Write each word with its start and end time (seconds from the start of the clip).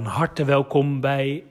Van 0.00 0.08
harte 0.10 0.44
welkom 0.44 1.00
bij 1.00 1.44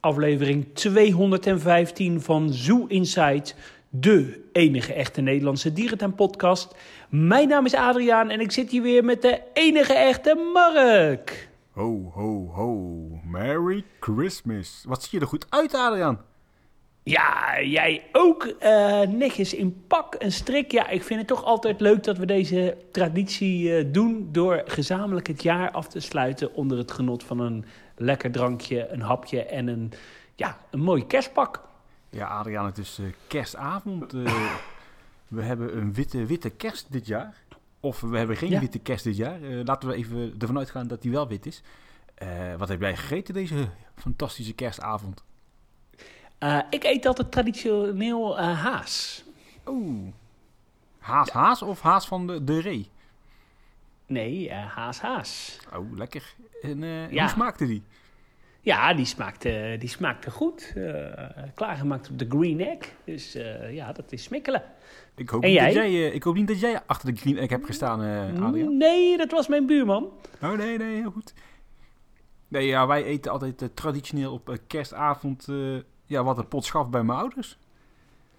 aflevering 0.00 0.66
215 0.72 2.20
van 2.20 2.52
Zoo 2.52 2.86
Insight, 2.86 3.54
de 3.88 4.48
enige 4.52 4.92
echte 4.92 5.20
Nederlandse 5.20 5.72
dierentuin-podcast. 5.72 6.74
Mijn 7.08 7.48
naam 7.48 7.64
is 7.64 7.74
Adriaan 7.74 8.30
en 8.30 8.40
ik 8.40 8.52
zit 8.52 8.70
hier 8.70 8.82
weer 8.82 9.04
met 9.04 9.22
de 9.22 9.40
enige 9.52 9.94
echte 9.94 10.50
Mark. 10.52 11.48
Ho, 11.70 12.10
ho, 12.14 12.50
ho. 12.54 12.96
Merry 13.24 13.84
Christmas. 14.00 14.84
Wat 14.86 15.02
zie 15.02 15.18
je 15.18 15.24
er 15.24 15.30
goed 15.30 15.46
uit, 15.48 15.74
Adriaan? 15.74 16.20
Ja, 17.08 17.60
jij 17.62 18.02
ook. 18.12 18.44
eh, 18.44 19.00
netjes 19.00 19.54
in 19.54 19.84
pak 19.86 20.14
en 20.14 20.32
strik. 20.32 20.70
Ja, 20.72 20.88
ik 20.88 21.02
vind 21.02 21.18
het 21.18 21.28
toch 21.28 21.44
altijd 21.44 21.80
leuk 21.80 22.04
dat 22.04 22.18
we 22.18 22.26
deze 22.26 22.76
traditie 22.92 23.76
eh, 23.76 23.84
doen... 23.92 24.28
door 24.32 24.62
gezamenlijk 24.66 25.26
het 25.26 25.42
jaar 25.42 25.70
af 25.70 25.88
te 25.88 26.00
sluiten 26.00 26.54
onder 26.54 26.78
het 26.78 26.92
genot 26.92 27.24
van 27.24 27.38
een 27.40 27.64
lekker 27.96 28.30
drankje, 28.30 28.88
een 28.88 29.00
hapje 29.00 29.42
en 29.44 29.66
een, 29.66 29.92
ja, 30.34 30.58
een 30.70 30.80
mooi 30.80 31.06
kerstpak. 31.06 31.62
Ja, 32.10 32.26
Adriaan, 32.26 32.66
het 32.66 32.78
is 32.78 32.98
eh, 32.98 33.06
kerstavond. 33.26 34.12
We 35.28 35.42
hebben 35.42 35.76
een 35.76 35.94
witte, 35.94 36.26
witte 36.26 36.50
kerst 36.50 36.92
dit 36.92 37.06
jaar. 37.06 37.34
Of 37.80 38.00
we 38.00 38.18
hebben 38.18 38.36
geen 38.36 38.50
Ja. 38.50 38.60
witte 38.60 38.78
kerst 38.78 39.04
dit 39.04 39.16
jaar. 39.16 39.38
Laten 39.40 39.88
we 39.88 39.94
even 39.94 40.34
ervan 40.38 40.58
uitgaan 40.58 40.86
dat 40.86 41.02
die 41.02 41.10
wel 41.10 41.28
wit 41.28 41.46
is. 41.46 41.62
Wat 42.58 42.68
heb 42.68 42.80
jij 42.80 42.96
gegeten 42.96 43.34
deze 43.34 43.54
fantastische 43.96 44.52
kerstavond? 44.54 45.24
Eh, 46.38 46.58
ik 46.70 46.84
eet 46.84 47.06
altijd 47.06 47.32
traditioneel 47.32 48.38
eh, 48.38 48.62
haas. 48.62 49.24
Oeh. 49.66 50.12
Haas, 50.98 51.30
haas 51.30 51.62
of 51.62 51.80
haas 51.80 52.06
van 52.06 52.26
de, 52.26 52.44
de 52.44 52.60
ree? 52.60 52.88
Nee, 54.06 54.48
eh, 54.48 54.66
haas, 54.66 55.00
haas. 55.00 55.58
Oh, 55.76 55.96
lekker. 55.96 56.34
En 56.62 56.82
Ja. 57.10 57.20
hoe 57.22 57.28
smaakte 57.28 57.66
die? 57.66 57.82
Ja, 58.60 58.94
die 58.94 59.04
smaakte, 59.04 59.76
die 59.78 59.88
smaakte 59.88 60.30
goed. 60.30 60.74
Klaargemaakt 61.54 62.10
op 62.10 62.18
de 62.18 62.26
green 62.28 62.60
egg. 62.60 62.92
Dus 63.04 63.32
ja, 63.70 63.92
dat 63.92 64.12
is 64.12 64.22
smikkelen. 64.22 64.62
Ik 65.14 65.28
hoop, 65.28 65.42
En 65.42 65.48
niet 65.48 65.58
jij? 65.58 65.66
Dat 65.74 65.82
jij, 65.82 66.08
ik 66.10 66.22
hoop 66.22 66.34
niet 66.34 66.48
dat 66.48 66.60
jij 66.60 66.80
achter 66.86 67.14
de 67.14 67.20
green 67.20 67.38
egg 67.38 67.50
hebt 67.50 67.66
gestaan, 67.66 68.02
eh 68.02 68.42
Adriaan. 68.44 68.76
Nee, 68.76 69.16
dat 69.16 69.30
was 69.30 69.48
mijn 69.48 69.66
buurman. 69.66 70.12
Oh 70.42 70.52
nee, 70.52 70.78
nee, 70.78 70.96
heel 70.96 71.10
goed. 71.10 71.34
Nee, 72.48 72.66
ja, 72.66 72.86
wij 72.86 73.04
eten 73.04 73.32
altijd 73.32 73.70
traditioneel 73.74 74.32
op 74.32 74.56
kerstavond 74.66 75.48
ja, 76.08 76.24
wat 76.24 76.38
een 76.38 76.48
pot 76.48 76.64
schaf 76.64 76.90
bij 76.90 77.02
mijn 77.02 77.18
ouders. 77.18 77.58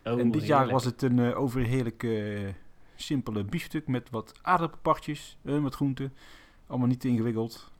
Oh, 0.05 0.19
en 0.19 0.31
dit 0.31 0.45
jaar 0.45 0.59
heerlijk. 0.59 0.71
was 0.71 0.85
het 0.85 1.01
een 1.01 1.19
eh, 1.19 1.39
overheerlijk 1.39 2.03
eh, 2.03 2.53
simpele 2.95 3.43
biefstuk 3.43 3.87
met 3.87 4.09
wat 4.09 4.39
aardappelpartjes, 4.41 5.37
eh, 5.41 5.59
met 5.59 5.75
groenten. 5.75 6.13
Allemaal 6.67 6.87
niet 6.87 6.99
te 6.99 7.07
ingewikkeld. 7.07 7.71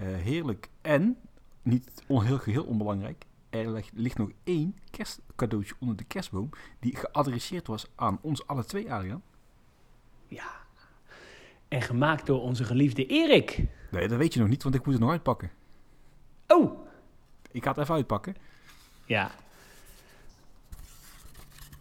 Heerlijk. 0.00 0.68
En, 0.80 1.16
niet 1.62 2.02
on, 2.06 2.24
heel, 2.24 2.38
geheel 2.38 2.64
onbelangrijk, 2.64 3.24
er 3.50 3.70
ligt, 3.70 3.90
ligt 3.94 4.18
nog 4.18 4.30
één 4.44 4.78
kerstcadeautje 4.90 5.74
onder 5.80 5.96
de 5.96 6.04
kerstboom 6.04 6.50
die 6.78 6.96
geadresseerd 6.96 7.66
was 7.66 7.86
aan 7.94 8.18
ons 8.20 8.46
alle 8.46 8.64
twee, 8.64 8.92
Adriaan. 8.92 9.22
Ja. 10.26 10.50
En 11.68 11.82
gemaakt 11.82 12.26
door 12.26 12.40
onze 12.40 12.64
geliefde 12.64 13.06
Erik. 13.06 13.64
Nee, 13.90 14.08
dat 14.08 14.18
weet 14.18 14.34
je 14.34 14.40
nog 14.40 14.48
niet, 14.48 14.62
want 14.62 14.74
ik 14.74 14.84
moet 14.84 14.94
het 14.94 15.02
nog 15.02 15.12
uitpakken. 15.12 15.50
Oh. 16.46 16.86
Ik 17.50 17.62
ga 17.62 17.70
het 17.70 17.78
even 17.78 17.94
uitpakken. 17.94 18.34
Ja. 19.06 19.30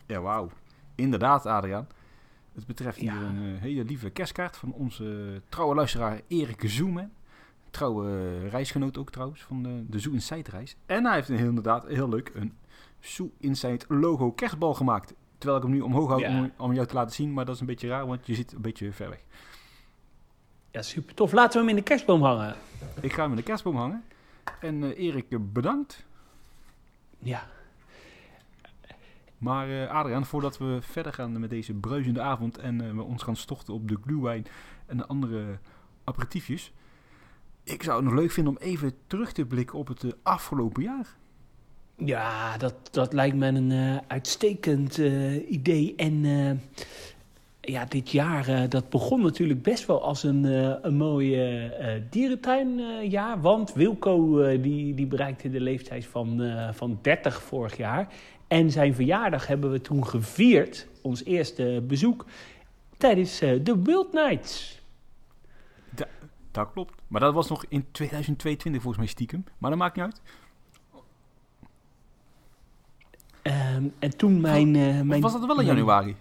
Ja, 0.06 0.22
wauw. 0.22 0.50
Inderdaad, 0.96 1.46
Adriaan. 1.46 1.88
Het 2.54 2.66
betreft 2.66 2.98
hier 2.98 3.14
Ja. 3.14 3.22
een 3.22 3.56
eh, 3.56 3.62
hele 3.62 3.84
lieve 3.84 4.10
kerstkaart 4.10 4.58
van 4.58 4.72
onze 4.74 5.42
trouwe 5.50 5.76
luisteraar 5.76 6.22
Erik 6.28 6.62
Zoemen. 6.66 7.12
Trouwe 7.70 8.08
eh, 8.44 8.50
reisgenoot 8.50 8.98
ook 8.98 9.12
trouwens 9.12 9.42
van 9.42 9.64
de, 9.64 9.84
de 9.90 10.00
Zoo 10.00 10.12
Insight 10.12 10.48
reis. 10.48 10.76
En 10.86 11.06
hij 11.06 11.16
heeft 11.16 11.30
een 11.30 11.38
inderdaad 11.38 11.88
heel 11.88 12.10
leuk 12.10 12.32
een 12.36 12.54
Zoo 13.00 13.32
Insight 13.40 13.86
logo 13.88 14.32
kerstbal 14.32 14.74
gemaakt. 14.74 15.14
Terwijl 15.38 15.62
ik 15.62 15.68
hem 15.68 15.78
nu 15.78 15.82
omhoog 15.82 16.10
hou 16.10 16.22
Ja. 16.22 16.38
om, 16.40 16.52
om 16.58 16.74
jou 16.74 16.88
te 16.88 16.94
laten 16.94 17.16
zien. 17.16 17.34
Maar 17.34 17.46
dat 17.46 17.56
is 17.56 17.62
een 17.62 17.68
beetje 17.68 17.88
raar, 17.88 18.08
want 18.08 18.28
je 18.28 18.36
zit 18.36 18.52
een 18.52 18.62
beetje 18.62 18.92
ver 18.92 19.10
weg. 19.10 19.24
Ja, 20.72 20.82
super 20.82 21.14
tof. 21.16 21.32
Laten 21.32 21.52
we 21.54 21.60
hem 21.60 21.70
in 21.70 21.76
de 21.76 21.82
kerstboom 21.90 22.22
hangen. 22.24 22.56
Ik 23.02 23.14
ga 23.14 23.22
hem 23.22 23.30
in 23.32 23.36
de 23.38 23.44
kerstboom 23.44 23.76
hangen. 23.76 24.04
En 24.60 24.84
eh, 24.84 25.06
Erik, 25.06 25.54
bedankt. 25.54 26.06
Ja. 27.24 27.48
Maar 29.44 29.70
eh, 29.70 29.90
Adriaan, 29.90 30.26
voordat 30.26 30.58
we 30.58 30.78
verder 30.82 31.14
gaan 31.14 31.40
met 31.40 31.50
deze 31.50 31.74
bruisende 31.74 32.22
avond 32.22 32.58
en 32.58 32.82
eh, 32.82 32.92
we 32.92 33.02
ons 33.02 33.24
gaan 33.24 33.36
storten 33.36 33.74
op 33.74 33.88
de 33.88 33.98
glühwein 34.04 34.46
en 34.86 34.98
de 34.98 35.06
andere 35.06 35.60
aperitiefjes. 36.04 36.74
Ik 37.64 37.84
zou 37.84 37.96
het 37.96 38.06
nog 38.06 38.20
leuk 38.20 38.32
vinden 38.32 38.58
om 38.58 38.62
even 38.62 38.94
terug 39.08 39.32
te 39.32 39.46
blikken 39.46 39.78
op 39.78 39.88
het 39.88 40.04
eh, 40.04 40.12
afgelopen 40.22 40.84
jaar. 40.84 41.16
Ja, 41.96 42.58
dat, 42.58 42.76
dat 42.92 43.14
lijkt 43.14 43.36
me 43.36 43.48
een 43.48 44.02
uitstekend 44.08 44.98
idee. 45.48 45.96
En 45.96 46.26
ja, 47.66 47.86
dit 47.86 48.12
jaar, 48.12 48.48
eh, 48.48 48.70
dat 48.70 48.90
begon 48.90 49.22
natuurlijk 49.22 49.62
best 49.62 49.86
wel 49.86 50.04
als 50.04 50.24
een, 50.24 50.46
eh, 50.46 50.74
een 50.82 50.96
mooi 50.96 51.40
eh, 51.40 52.02
dierentuinjaar. 52.10 53.42
want 53.42 53.74
Wilco 53.74 54.42
die, 54.58 54.94
die 54.94 55.06
bereikte 55.06 55.50
de 55.50 55.60
leeftijd 55.60 56.06
van, 56.06 56.42
van 56.74 57.00
30 57.02 57.42
vorig 57.42 57.78
jaar. 57.78 58.08
En 58.48 58.72
zijn 58.72 58.96
verjaardag 58.96 59.48
hebben 59.48 59.72
we 59.72 59.82
toen 59.82 60.08
gevierd, 60.08 60.88
ons 61.02 61.24
eerste 61.24 61.84
bezoek, 61.88 62.26
tijdens 62.98 63.40
de 63.40 63.82
Wild 63.84 64.14
Nights. 64.14 64.82
Dat 66.52 66.72
klopt. 66.74 67.02
Maar 67.08 67.22
dat 67.22 67.34
was 67.34 67.50
nog 67.50 67.66
in 67.70 67.86
2022 67.92 68.82
volgens 68.82 69.04
mij 69.04 69.12
stiekem. 69.12 69.44
Maar 69.58 69.70
dat 69.70 69.80
maakt 69.80 69.96
niet 69.96 70.06
uit. 70.06 70.22
Ehm, 73.42 73.88
en 74.00 74.18
toen 74.18 74.42
mijn... 74.42 74.72
mijn 75.08 75.22
was 75.22 75.32
dat 75.32 75.46
wel 75.46 75.60
in 75.60 75.66
januari? 75.66 76.16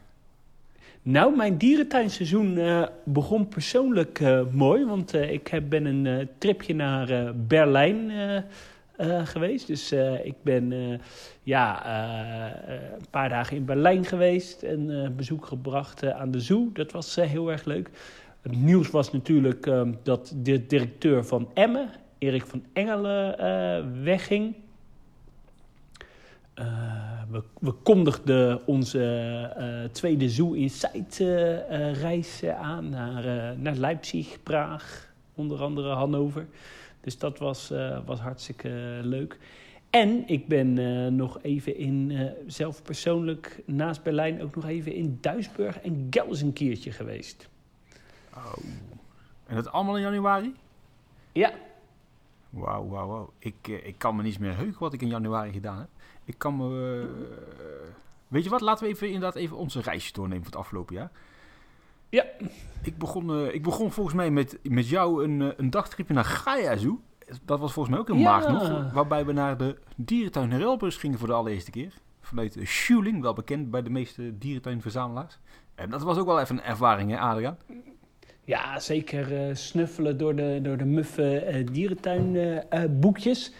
Nou, 1.02 1.36
mijn 1.36 1.56
dierentuinseizoen 1.56 2.58
eh, 2.58 2.82
begon 3.04 3.48
persoonlijk 3.48 4.20
eh, 4.20 4.40
mooi. 4.50 4.84
Want 4.84 5.14
eh, 5.14 5.32
ik 5.32 5.48
heb, 5.48 5.68
ben 5.68 5.84
een 5.84 6.28
tripje 6.38 6.74
naar 6.74 7.36
Berlijn 7.36 8.10
geweest. 9.24 9.66
Dus 9.66 9.92
ik 10.22 10.34
ben 10.42 11.00
ja, 11.42 11.86
een 12.66 13.06
paar 13.10 13.28
dagen 13.28 13.56
in 13.56 13.64
Berlijn 13.64 14.04
geweest. 14.04 14.62
En 14.62 15.12
bezoek 15.16 15.46
gebracht 15.46 16.12
aan 16.12 16.30
de 16.30 16.41
zoo. 16.41 16.70
Dat 16.72 16.92
was 16.92 17.14
heel 17.14 17.50
erg 17.50 17.64
leuk. 17.64 17.91
Het 18.42 18.56
nieuws 18.56 18.91
was 18.91 19.12
natuurlijk 19.12 19.66
eh, 19.66 19.82
dat 20.02 20.34
de 20.36 20.66
directeur 20.66 21.24
van 21.24 21.48
Emmen, 21.54 21.88
Erik 22.18 22.46
van 22.46 22.64
Engelen, 22.72 24.04
wegging. 24.04 24.54
Eh, 26.62 27.02
we, 27.32 27.42
we 27.60 27.72
kondigden 27.72 28.66
onze 28.66 29.04
eh, 29.56 29.90
tweede 29.90 30.30
Zoo 30.30 30.52
Insight 30.52 31.20
eh, 31.20 31.88
eh, 31.88 32.00
reis 32.00 32.44
aan 32.44 32.88
naar, 32.88 33.58
naar 33.58 33.74
Leipzig, 33.74 34.42
Praag, 34.42 35.12
onder 35.34 35.62
andere 35.62 35.92
Hannover. 35.92 36.46
Dus 37.00 37.18
dat 37.18 37.38
was, 37.38 37.72
was 38.04 38.20
hartstikke 38.20 39.00
leuk. 39.02 39.38
En 39.90 40.28
ik 40.28 40.48
ben 40.48 40.74
nog 41.16 41.38
even 41.42 41.76
in, 41.76 42.30
zelf 42.46 42.82
persoonlijk 42.82 43.62
naast 43.66 44.02
Berlijn 44.02 44.42
ook 44.42 44.54
nog 44.54 44.66
even 44.66 44.94
in 44.94 45.18
Duisburg 45.20 45.80
en 45.80 46.06
Gelsenkirchen 46.10 46.92
geweest. 46.92 47.48
Oh. 48.34 48.52
En 49.46 49.54
dat 49.54 49.72
allemaal 49.72 49.96
in 49.96 50.02
januari? 50.02 50.54
Ja, 51.32 51.53
Wauw, 52.50 52.88
wauw, 52.88 53.08
wauw. 53.08 53.32
Ik, 53.38 53.68
ik 53.68 53.94
kan 53.98 54.16
me 54.16 54.22
niet 54.22 54.38
meer 54.38 54.56
heugen 54.56 54.80
wat 54.80 54.92
ik 54.92 55.03
in 55.03 55.08
januari 55.08 55.53
gedaan 55.53 55.78
heb. 55.78 55.88
Ik 56.24 56.39
kan 56.39 56.57
me... 56.57 57.01
eh, 57.01 57.91
weet 58.28 58.45
je 58.45 58.51
wat? 58.51 58.60
Laten 58.60 58.84
we 58.84 58.91
even, 58.91 59.07
inderdaad 59.07 59.34
even 59.34 59.57
onze 59.57 59.80
reisje 59.80 60.13
doornemen 60.13 60.42
van 60.42 60.53
het 60.53 60.60
afgelopen 60.60 60.95
jaar. 60.95 61.10
Ja. 62.09 62.24
Ik 62.83 62.98
begon, 62.98 63.30
eh, 63.30 63.54
ik 63.54 63.63
begon 63.63 63.92
volgens 63.92 64.16
mij 64.16 64.30
met, 64.30 64.59
met 64.63 64.89
jou 64.89 65.24
een, 65.24 65.42
eh, 65.42 65.48
een 65.57 65.71
dagtripje 65.71 66.15
naar 66.15 66.24
Gaia 66.24 66.77
Zoo. 66.77 67.01
Dat 67.45 67.60
was 67.60 67.72
volgens 67.72 67.95
mij 67.95 68.04
ook 68.04 68.10
in 68.10 68.19
Ja. 68.19 68.30
maart 68.39 68.48
nog. 68.48 68.92
Waarbij 68.92 69.24
we 69.27 69.33
naar 69.33 69.57
de 69.57 69.77
dierentuin 69.97 70.53
in 70.53 70.59
Relbrus 70.59 70.97
gingen 70.97 71.19
voor 71.19 71.28
de 71.28 71.34
allereerste 71.34 71.71
keer. 71.71 71.95
Vanuit 72.21 72.57
Schuling, 72.63 73.22
wel 73.22 73.33
bekend 73.33 73.71
bij 73.71 73.83
de 73.83 73.91
meeste 73.91 74.39
dierentuinverzamelaars. 74.39 75.39
En 75.75 75.91
dat 75.91 76.03
was 76.03 76.18
ook 76.18 76.27
wel 76.27 76.41
even 76.41 76.57
een 76.57 76.63
ervaring, 76.63 77.10
hè 77.10 77.18
Adriaan? 77.18 77.57
Ja, 78.45 78.78
zeker 78.80 79.57
snuffelen 79.57 80.18
door 80.18 80.36
de, 80.36 80.59
door 80.63 80.77
de 80.77 80.84
muffe 80.84 81.39
eh, 81.39 81.66
dierentuinboekjes. 81.72 83.53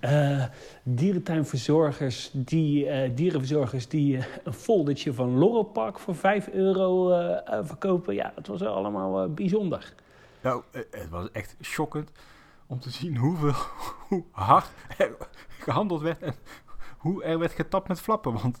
Eh, 0.00 0.44
dierentuinverzorgers, 0.82 2.30
die, 2.32 2.86
eh, 2.86 3.10
dierenverzorgers 3.14 3.88
die 3.88 4.18
een 4.44 4.52
foldertje 4.52 5.14
van 5.14 5.38
Laurel 5.38 5.62
Park 5.62 5.98
voor 5.98 6.14
5 6.16 6.48
euro 6.48 7.08
verkopen. 7.62 8.14
Ja, 8.14 8.32
dat 8.34 8.46
was 8.46 8.62
allemaal 8.62 9.32
bijzonder. 9.34 9.92
Nou, 10.40 10.62
het 10.72 11.08
was 11.10 11.30
echt 11.32 11.56
schokkend 11.60 12.10
om 12.66 12.80
te 12.80 12.90
zien 12.90 13.16
hoeveel, 13.16 13.54
hoe 14.08 14.24
hard 14.30 14.70
er 14.98 15.16
gehandeld 15.58 16.00
werd 16.00 16.22
en 16.22 16.34
hoe 16.98 17.24
er 17.24 17.38
werd 17.38 17.52
getapt 17.52 17.88
met 17.88 18.00
flappen. 18.00 18.32
Want 18.32 18.58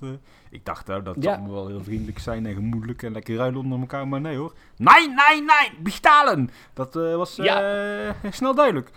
ik 0.50 0.64
dacht 0.64 0.86
nou, 0.86 1.02
dat 1.02 1.14
het 1.14 1.24
Ja. 1.24 1.32
allemaal 1.34 1.52
wel 1.54 1.66
heel 1.66 1.82
vriendelijk 1.82 2.18
zijn 2.18 2.46
en 2.46 2.54
gemoedelijk 2.54 3.02
en 3.02 3.12
lekker 3.12 3.36
ruilen 3.36 3.60
onder 3.60 3.80
elkaar. 3.80 4.08
Maar 4.08 4.20
nee 4.20 4.36
hoor. 4.36 4.52
Nee, 4.76 5.08
nee, 5.08 5.42
nee, 5.42 5.82
bestalen! 5.82 6.50
Dat 6.72 6.94
was 6.94 7.34
snel 8.30 8.54
duidelijk. 8.54 8.90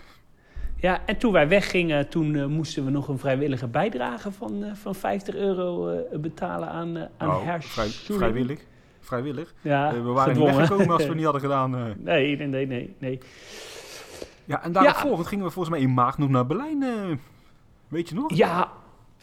Ja, 0.83 1.01
en 1.05 1.17
toen 1.17 1.31
wij 1.31 1.47
weggingen, 1.47 2.09
toen 2.09 2.35
eh, 2.35 2.45
moesten 2.45 2.85
we 2.85 2.91
nog 2.91 3.07
een 3.07 3.17
vrijwillige 3.17 3.67
bijdrage 3.67 4.31
van, 4.31 4.63
eh, 4.63 4.71
van 4.73 4.95
50 4.95 5.35
euro 5.35 5.89
eh, 5.89 6.19
betalen 6.19 6.69
aan, 6.69 7.09
aan 7.17 7.61
vrij, 7.61 7.89
vrijwillig. 7.89 8.59
Vrijwillig. 8.99 9.53
Ja, 9.61 9.93
we 9.93 10.01
waren 10.01 10.33
gedwongen. 10.33 10.59
niet 10.59 10.59
weggekomen 10.59 10.93
als 10.93 11.05
we 11.05 11.13
niet 11.15 11.23
hadden 11.23 11.41
gedaan. 11.41 11.71
Nee, 11.97 12.37
nee, 12.37 12.47
nee, 12.47 12.67
nee. 12.67 12.95
nee. 12.97 13.19
Ja, 14.45 14.63
en 14.63 14.71
daarop 14.71 15.19
gingen 15.19 15.45
we 15.45 15.51
volgens 15.51 15.75
mij 15.75 15.83
in 15.83 15.93
maart 15.93 16.17
nog 16.17 16.29
naar 16.29 16.45
Berlijn. 16.45 16.83
weet 17.87 18.09
je 18.09 18.15
nog? 18.15 18.35
Ja, 18.35 18.71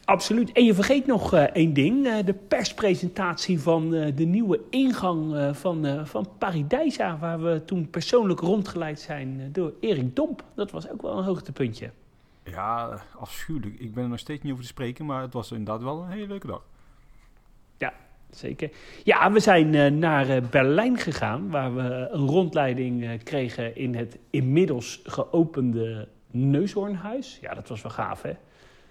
absoluut. 0.04 0.52
En 0.52 0.64
je 0.64 0.74
vergeet 0.74 1.06
nog 1.06 1.34
eh, 1.34 1.42
één 1.42 1.72
ding. 1.72 2.06
eh, 2.06 2.24
de 2.24 2.34
perspresentatie 2.34 3.60
van 3.60 3.94
eh, 3.94 4.16
de 4.16 4.24
nieuwe 4.24 4.60
ingang 4.70 5.50
van, 5.56 6.06
van 6.06 6.28
Paradijsa... 6.38 7.18
waar 7.18 7.42
we 7.42 7.64
toen 7.64 7.90
persoonlijk 7.90 8.40
rondgeleid 8.40 9.00
zijn 9.00 9.48
door 9.52 9.72
Erik 9.80 10.16
Domp. 10.16 10.44
Dat 10.54 10.70
was 10.70 10.90
ook 10.90 11.02
wel 11.02 11.18
een 11.18 11.24
hoogtepuntje. 11.24 11.90
Ja, 12.44 13.02
afschuwelijk. 13.18 13.78
Ik 13.78 13.94
ben 13.94 14.02
er 14.02 14.08
nog 14.08 14.18
steeds 14.18 14.42
niet 14.42 14.52
over 14.52 14.64
te 14.64 14.70
spreken, 14.70 15.06
maar 15.06 15.22
het 15.22 15.32
was 15.32 15.50
inderdaad 15.50 15.82
wel 15.82 16.02
een 16.02 16.10
hele 16.10 16.26
leuke 16.26 16.46
dag. 16.46 16.62
Zeker. 18.30 18.70
Ja, 19.04 19.32
we 19.32 19.40
zijn 19.40 19.98
naar 19.98 20.42
Berlijn 20.50 20.98
gegaan... 20.98 21.50
waar 21.50 21.74
we 21.74 22.08
een 22.10 22.26
rondleiding 22.26 23.22
kregen 23.22 23.76
in 23.76 23.94
het 23.94 24.18
inmiddels 24.30 25.00
geopende 25.04 26.08
Neushoornhuis. 26.30 27.38
Ja, 27.40 27.54
dat 27.54 27.68
was 27.68 27.82
wel 27.82 27.92
gaaf, 27.92 28.22
hè? 28.22 28.32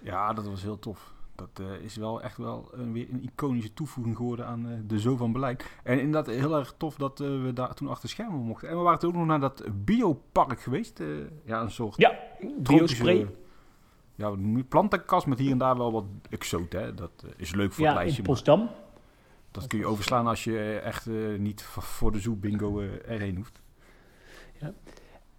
Ja, 0.02 0.32
dat 0.32 0.46
was 0.46 0.62
heel 0.62 0.78
tof. 0.78 1.12
Dat 1.34 1.60
eh, 1.60 1.72
is 1.84 1.96
wel 1.96 2.22
echt 2.22 2.36
wel 2.36 2.68
een, 2.72 2.92
weer 2.92 3.06
een 3.10 3.22
iconische 3.22 3.72
toevoeging 3.74 4.16
geworden 4.16 4.46
aan 4.46 4.68
eh, 4.68 4.72
de 4.86 5.00
Zo 5.00 5.16
van 5.16 5.32
Berlijn. 5.32 5.56
En 5.82 5.98
inderdaad 6.00 6.34
heel 6.34 6.56
erg 6.58 6.74
tof 6.76 6.94
dat 6.96 7.20
eh, 7.20 7.26
we 7.42 7.52
daar 7.54 7.74
toen 7.74 7.88
achter 7.88 8.08
schermen 8.08 8.40
mochten. 8.40 8.68
En 8.68 8.76
we 8.76 8.82
waren 8.82 8.98
toen 8.98 9.10
ook 9.10 9.16
nog 9.16 9.26
naar 9.26 9.40
dat 9.40 9.64
biopark 9.84 10.60
geweest. 10.60 11.02
ja, 11.44 11.60
een 11.60 11.70
soort 11.70 11.96
Ja, 11.96 12.18
biospray. 12.58 13.28
Ja, 14.14 14.34
plantenkast 14.68 15.26
met 15.26 15.38
hier 15.38 15.50
en 15.50 15.58
daar 15.58 15.76
wel 15.76 15.92
wat 15.92 16.04
exoot. 16.30 16.72
Hè? 16.72 16.94
Dat 16.94 17.24
is 17.36 17.54
leuk 17.54 17.72
voor 17.72 17.84
Ja, 17.84 17.90
het 17.90 17.98
lijstje. 17.98 18.22
in 18.22 18.26
maar 18.28 18.36
Potsdam. 18.36 18.70
dat 19.50 19.66
kun 19.66 19.78
je 19.78 19.86
overslaan 19.86 20.26
als 20.26 20.44
je 20.44 20.80
echt 20.84 21.06
niet 21.38 21.62
voor 21.62 22.12
de 22.12 22.20
zoo 22.20 22.34
bingo 22.34 22.80
erheen 23.06 23.36
hoeft. 23.36 23.60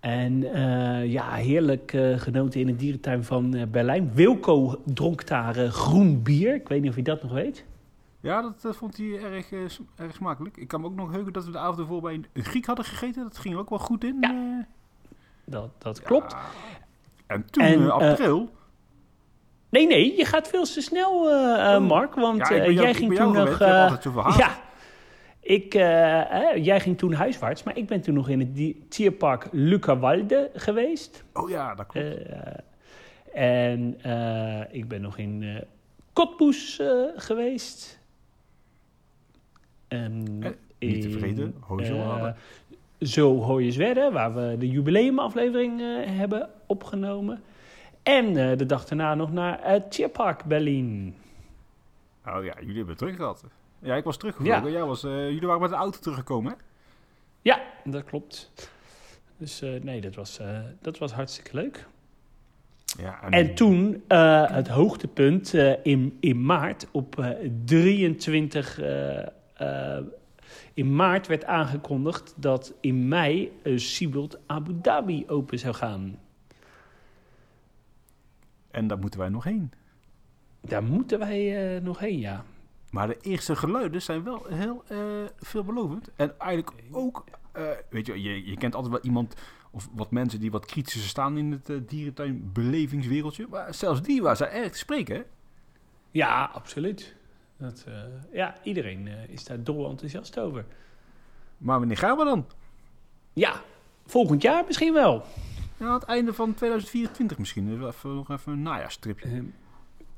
En 0.01 0.53
eh, 0.53 1.12
ja, 1.12 1.33
heerlijk 1.33 1.94
eh, 1.94 2.19
genoten 2.19 2.59
in 2.59 2.65
de 2.65 2.75
dierentuin 2.75 3.24
van 3.24 3.53
eh, 3.53 3.68
Berlijn. 3.68 4.12
Wilco 4.13 4.81
dronk 4.86 5.27
daar 5.27 5.56
groen 5.56 6.24
bier. 6.24 6.53
Ik 6.56 6.68
weet 6.68 6.81
niet 6.81 6.89
of 6.89 6.95
je 6.95 7.03
dat 7.03 7.24
nog 7.24 7.31
weet. 7.31 7.65
Ja, 8.19 8.53
dat 8.62 8.75
vond 8.75 8.98
hij 8.98 9.19
erg, 9.24 9.51
erg 9.95 10.13
smakelijk. 10.13 10.57
Ik 10.57 10.68
kan 10.68 10.81
me 10.81 10.88
ook 10.88 10.95
nog 10.95 11.12
heugen 11.12 11.33
dat 11.33 11.45
we 11.45 11.51
de 11.51 11.57
avond 11.57 11.80
ervoor 11.80 12.01
bij 12.01 12.13
een 12.13 12.44
Griek 12.44 12.65
hadden 12.65 12.86
gegeten. 12.86 13.24
Dat 13.24 13.38
ging 13.38 13.53
er 13.53 13.59
ook 13.59 13.69
wel 13.69 13.80
goed 13.80 14.03
in. 14.03 14.18
Ja. 14.19 14.65
Dat, 15.45 15.69
dat 15.77 16.01
klopt. 16.01 16.36
En 17.27 17.45
toen, 17.50 17.63
En, 17.63 17.92
april... 17.92 18.50
Nee, 19.69 19.88
nee, 19.88 20.18
je 20.18 20.25
gaat 20.25 20.47
veel 20.47 20.63
te 20.63 20.81
snel, 20.81 21.12
Oh. 21.12 21.80
Mark. 21.88 22.15
Want 22.15 22.38
ja, 22.38 22.56
ik 22.56 22.62
ben 22.63 22.74
jou, 22.74 22.74
jij 22.74 22.89
ik 22.89 22.97
ging 22.97 23.15
toen 23.15 23.33
nog... 23.33 23.59
eh, 23.59 23.81
altijd 23.81 24.04
zoveel 24.04 24.21
haast. 24.21 24.38
ja, 24.45 24.57
ik, 25.42 25.74
eh, 25.74 26.64
jij 26.66 26.80
ging 26.80 26.98
toen 26.98 27.14
huiswaarts. 27.14 27.64
Maar 27.64 27.78
ik 27.78 27.88
ben 27.88 28.02
toen 28.02 28.14
nog 28.14 28.30
in 28.30 28.40
het 28.40 28.56
die- 28.56 28.86
dierpark 28.90 29.48
Lucawalde 29.52 30.50
geweest. 30.54 31.24
Oh 31.34 31.50
ja, 31.50 31.76
dat 31.76 31.88
klopt. 31.88 32.08
Eh, 32.08 32.54
en 33.34 33.96
eh, 34.02 34.62
ik 34.76 34.88
ben 34.88 35.02
nog 35.02 35.18
in 35.18 35.64
Cottbus 36.14 36.80
eh, 36.80 36.88
geweest. 37.16 38.00
En 39.88 40.24
niet 40.24 40.42
te 41.02 41.08
in, 41.08 41.12
vergeten, 41.12 41.56
Hoyerswerda. 41.60 42.28
eh, 42.28 42.34
Zo 43.08 43.36
Hoyerswerda, 43.42 44.12
waar 44.12 44.34
we 44.36 44.56
de 44.60 44.70
jubileumaflevering 44.70 45.80
hebben 46.06 46.50
opgenomen. 46.66 47.42
En 48.04 48.34
de 48.58 48.66
dag 48.66 48.86
daarna 48.86 49.16
nog 49.16 49.32
naar 49.32 49.60
het 49.62 49.92
Tierpark 49.92 50.44
Berlin. 50.46 51.16
oh 52.28 52.44
ja, 52.44 52.54
jullie 52.60 52.66
hebben 52.76 52.88
het 52.88 52.98
terug 52.98 53.16
gehad. 53.16 53.44
Ja, 53.81 53.95
ik 53.95 54.04
was 54.04 54.18
teruggevlogen. 54.18 54.63
Ja. 54.66 54.69
Jij 54.72 54.83
was, 54.83 55.04
eh, 55.04 55.12
jullie 55.30 55.48
waren 55.48 55.62
met 55.62 55.69
de 55.69 55.75
auto 55.75 56.00
teruggekomen, 56.00 56.51
hè? 56.51 56.57
Ja, 57.42 57.62
dat 57.83 58.04
klopt. 58.04 58.51
Dus 59.38 59.62
eh, 59.62 59.81
nee, 59.81 60.01
dat 60.01 60.16
was, 60.16 60.39
eh, 60.39 60.60
dat 60.81 60.98
was 60.98 61.12
hartstikke 61.12 61.56
leuk. 61.56 61.88
Ja, 62.98 63.22
En 63.30 63.56
toen 63.56 64.04
het 64.07 64.68
hoogtepunt 64.68 65.54
in, 65.83 66.18
in 66.19 66.45
maart, 66.45 66.88
op 66.92 67.19
eh, 67.19 67.50
23 67.66 68.80
eh, 68.80 69.19
eh, 69.98 70.04
in 70.74 70.95
maart 70.95 71.28
werd 71.28 71.45
aangekondigd 71.45 72.33
dat 72.38 72.74
in 72.80 73.07
mei 73.07 73.51
uh, 73.63 73.78
Siebold 73.78 74.39
Abu 74.45 74.78
Dhabi 74.81 75.24
open 75.28 75.60
zou 75.60 75.74
gaan. 75.74 76.19
En 78.72 78.88
daar 78.88 78.98
moeten 78.98 79.19
wij 79.19 79.30
nog 79.30 79.44
heen. 79.44 79.72
Daar 80.62 80.83
moeten 80.83 81.19
wij 81.19 81.75
uh, 81.75 81.81
nog 81.81 82.00
heen, 82.00 82.19
ja. 82.19 82.45
Maar 82.92 83.08
de 83.08 83.18
eerste 83.22 83.56
geluiden 83.56 84.02
zijn 84.02 84.24
wel 84.24 84.46
heel 84.50 84.84
uh, 84.92 85.00
veelbelovend. 85.40 86.10
En 86.16 86.40
eigenlijk 86.40 86.72
ook, 86.92 87.24
uh, 87.58 87.64
weet 87.90 88.06
je, 88.06 88.22
je, 88.22 88.46
je 88.46 88.58
kent 88.58 88.76
altijd 88.76 88.94
wel 88.94 89.04
iemand 89.04 89.36
of 89.72 89.90
wat 89.94 90.12
mensen 90.12 90.40
die 90.40 90.52
wat 90.52 90.66
kritischer 90.66 91.10
staan 91.10 91.38
in 91.38 91.52
het 91.52 91.70
uh, 91.70 91.78
dierentuinbelevingswereldje. 91.88 93.48
Maar 93.50 93.74
zelfs 93.74 94.02
die 94.02 94.22
waren 94.22 94.52
erg 94.52 94.72
te 94.72 94.78
spreken, 94.78 95.16
hè? 95.16 95.22
Ja, 96.12 96.50
absoluut. 96.54 97.16
Dat, 97.58 97.86
ja, 98.32 98.56
iedereen 98.64 99.08
is 99.08 99.44
daar 99.44 99.64
dol 99.64 99.90
enthousiast 99.90 100.40
over. 100.40 100.66
Maar 101.58 101.80
wanneer 101.80 101.98
gaan 101.98 102.18
we 102.18 102.24
dan? 102.24 102.46
Ja, 103.34 103.62
volgend 104.06 104.42
jaar 104.42 104.64
misschien 104.66 104.94
wel. 104.94 105.24
Ja, 105.78 105.86
aan 105.86 105.94
het 105.94 106.04
einde 106.04 106.34
van 106.34 106.54
2024 106.54 107.38
misschien. 107.38 107.88
Even, 107.88 108.16
nog 108.16 108.30
even 108.30 108.52
een 108.52 108.62
najaarstripje. 108.62 109.44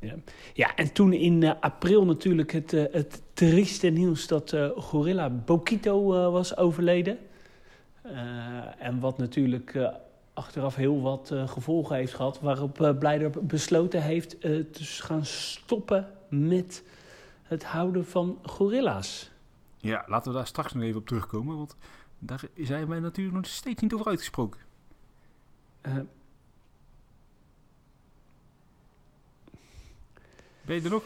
Ja. 0.04 0.16
ja, 0.54 0.76
en 0.76 0.94
toen 0.94 1.14
in 1.14 1.42
uh, 1.42 1.52
april 1.60 2.06
natuurlijk 2.06 2.52
het, 2.52 2.74
uh, 2.74 2.84
het 2.92 3.22
trieste 3.34 3.88
nieuws 3.88 4.28
dat 4.28 4.54
uh, 4.54 4.70
gorilla 4.78 5.30
Bokito 5.30 6.32
was 6.32 6.58
overleden. 6.58 7.18
en 8.80 9.00
wat 9.00 9.18
natuurlijk 9.18 9.78
achteraf 10.34 10.76
heel 10.76 11.02
wat 11.02 11.32
gevolgen 11.46 11.96
heeft 11.96 12.14
gehad. 12.14 12.40
Waarop 12.40 12.96
Blijder 13.00 13.46
besloten 13.46 14.02
heeft 14.02 14.42
te 14.42 14.66
gaan 14.80 15.26
stoppen 15.26 16.08
met 16.30 16.84
het 17.44 17.64
houden 17.64 18.06
van 18.06 18.40
gorilla's. 18.42 19.32
Ja, 19.78 20.04
laten 20.08 20.32
we 20.32 20.38
daar 20.38 20.48
straks 20.48 20.74
nog 20.74 20.84
even 20.84 21.00
op 21.00 21.08
terugkomen. 21.08 21.58
Want 21.58 21.76
daar 22.20 22.44
zijn 22.58 22.88
wij 22.88 23.00
natuurlijk 23.00 23.36
nog 23.36 23.46
steeds 23.46 23.82
niet 23.82 23.94
over 23.94 24.08
uitgesproken. 24.08 24.60
Ben 30.66 30.76
je 30.76 30.82
er 30.82 30.90
nog? 30.90 31.04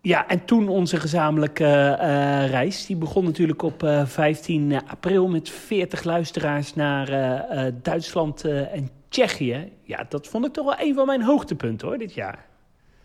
Ja, 0.00 0.28
en 0.28 0.44
toen 0.44 0.68
onze 0.68 1.00
gezamenlijke 1.00 1.64
uh, 2.00 2.50
reis. 2.50 2.86
Die 2.86 2.96
begon 2.96 3.24
natuurlijk 3.24 3.62
op 3.62 3.82
uh, 3.82 4.06
15 4.06 4.86
april 4.86 5.28
met 5.28 5.50
40 5.50 6.04
luisteraars 6.04 6.74
naar 6.74 7.10
uh, 7.10 7.72
Duitsland 7.82 8.44
en 8.44 8.90
Tsjechië. 9.08 9.72
Ja, 9.82 10.04
dat 10.08 10.26
vond 10.26 10.46
ik 10.46 10.52
toch 10.52 10.64
wel 10.64 10.86
een 10.86 10.94
van 10.94 11.06
mijn 11.06 11.22
hoogtepunten 11.22 11.88
hoor, 11.88 11.98
dit 11.98 12.14
jaar. 12.14 12.46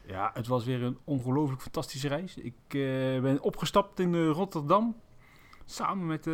Ja, 0.06 0.32
het 0.34 0.48
was 0.48 0.66
weer 0.66 0.84
een 0.84 0.98
ongelooflijk 1.04 1.62
fantastische 1.62 2.08
reis. 2.08 2.38
Ik 2.38 2.54
ben 3.22 3.42
opgestapt 3.42 4.00
in 4.00 4.28
Rotterdam. 4.28 4.96
Samen 5.66 6.06
met, 6.06 6.28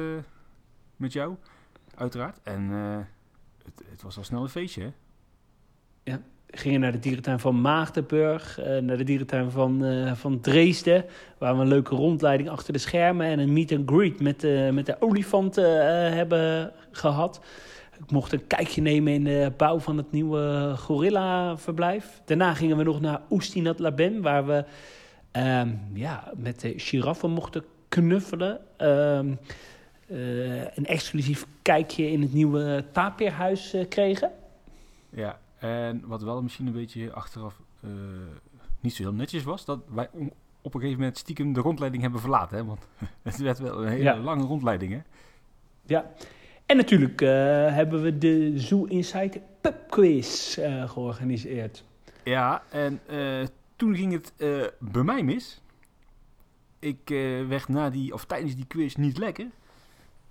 met 0.95 1.13
jou, 1.13 1.35
uiteraard. 1.95 2.39
En 2.43 2.69
het, 3.63 3.83
het, 3.89 4.01
was 4.01 4.17
al 4.17 4.23
snel 4.23 4.43
een 4.43 4.49
feestje, 4.49 4.81
hè? 4.81 4.91
Ja, 6.03 6.21
gingen 6.51 6.79
naar 6.79 6.91
de 6.91 6.99
dierentuin 6.99 7.39
van 7.39 7.61
Maagdenburg. 7.61 8.59
naar 8.81 8.97
de 8.97 9.03
dierentuin 9.03 9.51
van, 9.51 9.83
van 10.15 10.39
Dresden. 10.39 11.05
Waar 11.37 11.55
we 11.55 11.61
een 11.61 11.67
leuke 11.67 11.95
rondleiding 11.95 12.49
achter 12.49 12.73
de 12.73 12.79
schermen... 12.79 13.27
en 13.27 13.39
een 13.39 13.53
meet 13.53 13.71
and 13.71 13.89
greet 13.89 14.21
met, 14.21 14.47
met 14.73 14.85
de 14.85 14.95
olifanten 14.99 15.85
hebben 16.13 16.71
gehad. 16.91 17.41
Ik 17.99 18.11
mocht 18.11 18.33
een 18.33 18.47
kijkje 18.47 18.81
nemen 18.81 19.13
in 19.13 19.23
de 19.23 19.51
bouw 19.57 19.79
van 19.79 19.97
het 19.97 20.11
nieuwe 20.11 20.73
gorilla-verblijf. 20.77 22.21
Daarna 22.25 22.53
gingen 22.53 22.77
we 22.77 22.83
nog 22.83 23.01
naar 23.01 23.21
Oestinat 23.29 23.79
Laben, 23.79 24.21
waar 24.21 24.45
we 24.45 24.65
um, 25.31 25.79
ja, 25.93 26.31
met 26.37 26.59
de 26.59 26.73
giraffen 26.75 27.29
mochten 27.29 27.63
knuffelen. 27.89 28.59
Uh, 28.77 29.19
een 30.73 30.85
exclusief 30.85 31.45
kijkje 31.61 32.11
in 32.11 32.21
het 32.21 32.33
nieuwe 32.33 32.85
tapirhuis 32.91 33.75
kregen. 33.89 34.31
Ja, 35.09 35.39
en 35.59 36.01
wat 36.05 36.21
wel 36.21 36.41
misschien 36.41 36.67
een 36.67 36.73
beetje 36.73 37.13
achteraf 37.13 37.61
uh, 37.83 37.91
niet 38.79 38.93
zo 38.93 39.03
heel 39.03 39.13
netjes 39.13 39.43
was... 39.43 39.65
dat 39.65 39.79
wij 39.93 40.09
op 40.61 40.73
een 40.73 40.79
gegeven 40.79 40.99
moment 40.99 41.17
stiekem 41.17 41.53
de 41.53 41.59
rondleiding 41.59 42.01
hebben 42.01 42.21
verlaten. 42.21 42.57
Hè? 42.57 42.65
Want 42.65 42.87
het 43.21 43.37
werd 43.37 43.59
wel 43.59 43.81
een 43.81 43.89
hele 43.89 44.03
ja. 44.03 44.17
lange 44.17 44.43
rondleiding, 44.43 44.91
hè? 44.91 44.99
Ja, 45.85 46.11
en 46.65 46.77
natuurlijk 46.77 47.21
uh, 47.21 47.29
hebben 47.73 48.01
we 48.01 48.17
de 48.17 48.59
Zoo 48.59 48.85
Inside 48.85 49.41
Pub 49.61 49.89
Quiz 49.89 50.57
uh, 50.57 50.89
georganiseerd. 50.89 51.83
Ja, 52.23 52.63
en 52.69 52.99
toen 53.75 53.95
ging 53.95 54.11
het 54.11 54.33
bij 54.79 55.03
mij 55.03 55.23
mis. 55.23 55.61
Ik 56.79 57.09
werd 57.47 57.67
na 57.67 57.89
die, 57.89 58.13
of 58.13 58.25
tijdens 58.25 58.55
die 58.55 58.65
quiz 58.67 58.95
niet 58.95 59.17
lekker. 59.17 59.45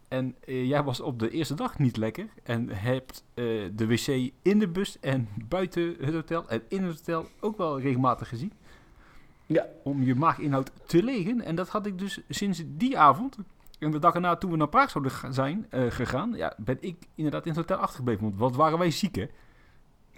En 0.09 0.37
eh, 0.45 0.69
jij 0.69 0.83
was 0.83 1.01
op 1.01 1.19
de 1.19 1.31
eerste 1.31 1.55
dag 1.55 1.79
niet 1.79 1.97
lekker. 1.97 2.27
En 2.43 2.69
hebt 2.69 3.25
eh, 3.35 3.45
de 3.73 3.87
wc 3.87 4.33
in 4.43 4.59
de 4.59 4.69
bus 4.69 5.01
en 5.01 5.29
buiten 5.49 5.97
het 6.01 6.15
hotel 6.15 6.49
en 6.49 6.63
in 6.69 6.83
het 6.83 6.97
hotel 6.97 7.29
ook 7.41 7.57
wel 7.57 7.81
regelmatig 7.81 8.29
gezien. 8.29 8.53
Ja. 9.47 9.67
Om 9.83 10.03
je 10.03 10.15
maaginhoud 10.15 10.71
te 10.87 11.03
legen. 11.03 11.41
En 11.41 11.55
dat 11.55 11.69
had 11.69 11.87
ik 11.87 11.99
dus 11.99 12.21
sinds 12.29 12.63
die 12.67 12.99
avond. 12.99 13.37
En 13.79 13.91
de 13.91 13.99
dag 13.99 14.15
erna 14.15 14.37
toen 14.37 14.51
we 14.51 14.57
naar 14.57 14.69
Praag 14.69 14.91
zouden 14.91 15.35
zijn 15.35 15.67
eh, 15.71 15.83
gegaan, 15.89 16.33
ja, 16.35 16.55
ben 16.57 16.77
ik 16.81 16.97
inderdaad 17.15 17.47
in 17.47 17.51
het 17.51 17.61
hotel 17.61 17.77
achtergebleven. 17.77 18.23
Want 18.23 18.37
wat 18.37 18.57
waren 18.57 18.79
wij 18.79 18.91
ziek, 18.91 19.15
hè? 19.15 19.27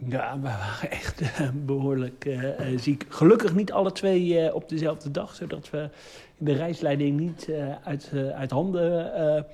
Ja, 0.06 0.34
we 0.34 0.42
waren 0.42 0.90
echt 0.90 1.20
eh, 1.20 1.48
behoorlijk 1.54 2.24
eh, 2.24 2.72
eh, 2.72 2.78
ziek. 2.78 3.06
Gelukkig 3.08 3.54
niet 3.54 3.72
alle 3.72 3.92
twee 3.92 4.54
op 4.54 4.68
dezelfde 4.68 5.10
dag, 5.10 5.34
zodat 5.34 5.70
we 5.70 5.90
de 6.38 6.52
reisleiding 6.52 7.20
niet 7.20 7.52
uit, 7.84 8.12
uit 8.34 8.50
handen 8.50 9.46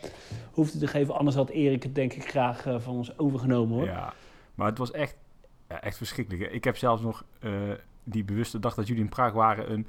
hoefden 0.50 0.80
te 0.80 0.86
geven. 0.86 1.14
Anders 1.14 1.36
had 1.36 1.50
Erik 1.50 1.82
het 1.82 1.94
denk 1.94 2.12
ik 2.12 2.28
graag 2.28 2.62
van 2.62 2.94
ons 2.94 3.18
overgenomen 3.18 3.76
hoor. 3.76 3.86
Ja, 3.86 4.14
maar 4.54 4.66
het 4.66 4.78
was 4.78 4.90
echt, 4.90 5.16
ja, 5.68 5.80
echt 5.80 5.96
verschrikkelijk. 5.96 6.52
Ik 6.52 6.64
heb 6.64 6.76
zelfs 6.76 7.02
nog 7.02 7.24
die 8.04 8.24
bewuste 8.24 8.58
dag 8.58 8.74
dat 8.74 8.86
jullie 8.86 9.02
in 9.02 9.08
Praag 9.08 9.32
waren 9.32 9.72
een 9.72 9.86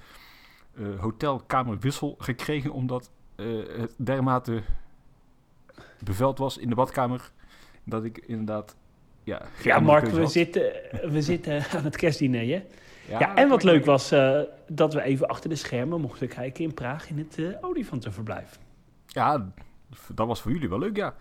hotelkamerwissel 1.00 2.16
gekregen, 2.18 2.72
omdat 2.72 3.12
het 3.36 3.94
dermate 3.98 4.62
beveld 6.04 6.38
was 6.38 6.58
in 6.58 6.70
de 6.70 6.76
badkamer 6.76 7.32
dat 7.84 8.04
ik 8.04 8.18
inderdaad 8.18 8.76
ja, 9.28 9.42
Ja, 9.64 9.80
Mark, 9.80 10.06
we 10.06 10.28
zitten, 10.28 10.62
we 11.12 11.22
zitten 11.22 11.64
aan 11.76 11.84
het 11.84 11.96
kerstdiner, 11.96 12.40
hè? 12.42 12.64
Ja, 13.20 13.36
en 13.36 13.50
wat 13.50 13.64
leuk 13.64 13.86
was, 13.86 14.12
eh, 14.12 14.40
dat 14.68 14.94
we 14.94 15.02
even 15.02 15.28
achter 15.28 15.50
de 15.50 15.56
schermen 15.56 16.02
mochten 16.02 16.28
kijken 16.28 16.64
in 16.64 16.74
Praag 16.74 17.10
in 17.10 17.18
het 17.18 17.38
eh, 17.38 17.46
olifantenverblijf. 17.62 18.60
Ja, 19.08 19.52
dat 20.14 20.28
was 20.28 20.42
voor 20.42 20.52
jullie 20.52 20.70
wel 20.70 20.80
leuk, 20.80 20.96
ja. 20.96 21.14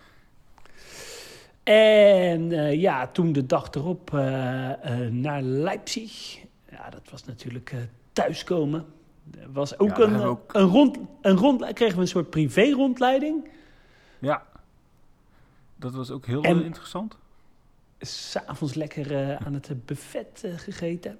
En 1.62 2.52
eh, 2.52 2.80
ja, 2.80 3.06
toen 3.06 3.32
de 3.32 3.46
dag 3.46 3.70
erop 3.70 4.10
naar 5.10 5.42
Leipzig. 5.42 6.38
Ja, 6.70 6.90
dat 6.90 7.10
was 7.10 7.24
natuurlijk 7.24 7.74
thuiskomen. 8.12 8.84
Was 9.52 9.78
ook 9.78 9.96
Ja, 9.96 10.02
een, 10.04 10.20
ook- 10.20 10.54
een 10.54 10.66
rond, 10.68 10.98
een 11.20 11.36
rond, 11.36 11.72
kregen 11.72 11.94
we 11.96 12.00
een 12.00 12.08
soort 12.08 12.30
privé-rondleiding. 12.30 13.48
Ja, 14.18 14.42
dat 15.76 15.94
was 15.94 16.10
ook 16.10 16.26
heel 16.26 16.42
En- 16.42 16.64
interessant. 16.64 17.18
S'avonds 17.98 18.74
lekker 18.74 19.16
eh, 19.16 19.46
aan 19.46 19.54
het 19.54 19.70
buffet 19.86 20.40
eh, 20.44 20.52
gegeten. 20.58 21.18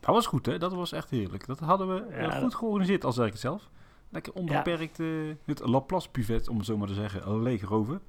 Dat 0.00 0.14
was 0.14 0.26
goed, 0.26 0.46
hè? 0.46 0.58
Dat 0.58 0.72
was 0.72 0.92
echt 0.92 1.10
heerlijk. 1.10 1.46
Dat 1.46 1.58
hadden 1.58 1.94
we 1.94 2.02
eh, 2.14 2.20
Ja, 2.22 2.30
goed 2.30 2.40
dat- 2.40 2.54
georganiseerd, 2.54 3.04
al 3.04 3.12
zeg 3.12 3.26
ik 3.26 3.32
het 3.32 3.40
zelf. 3.40 3.68
Lekker 4.10 4.32
onbeperkt 4.32 5.00
eh, 5.00 5.06
het 5.44 5.60
Laplace 5.66 6.08
buffet, 6.12 6.48
om 6.48 6.56
het 6.56 6.66
zo 6.66 6.76
maar 6.76 6.88
te 6.88 6.94
zeggen, 6.94 7.42
leegroven. 7.42 8.00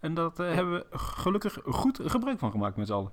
En 0.00 0.14
dat 0.14 0.40
eh, 0.40 0.54
hebben 0.54 0.74
we 0.90 0.98
gelukkig 0.98 1.58
goed 1.64 2.00
gebruik 2.04 2.38
van 2.38 2.50
gemaakt 2.50 2.76
met 2.76 2.86
z'n 2.86 2.92
allen. 2.92 3.10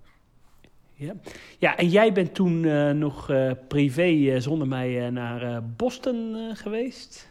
Ja. 0.93 1.13
ja, 1.59 1.77
en 1.77 1.87
jij 1.89 2.13
bent 2.13 2.33
toen 2.35 2.65
eh, 2.65 2.91
nog 2.91 3.29
eh, 3.29 3.51
privé 3.67 4.01
eh, 4.33 4.39
zonder 4.39 4.67
mij 4.67 5.05
eh, 5.05 5.11
naar 5.11 5.41
eh, 5.41 5.57
Boston 5.77 6.35
eh, 6.35 6.55
geweest. 6.57 7.29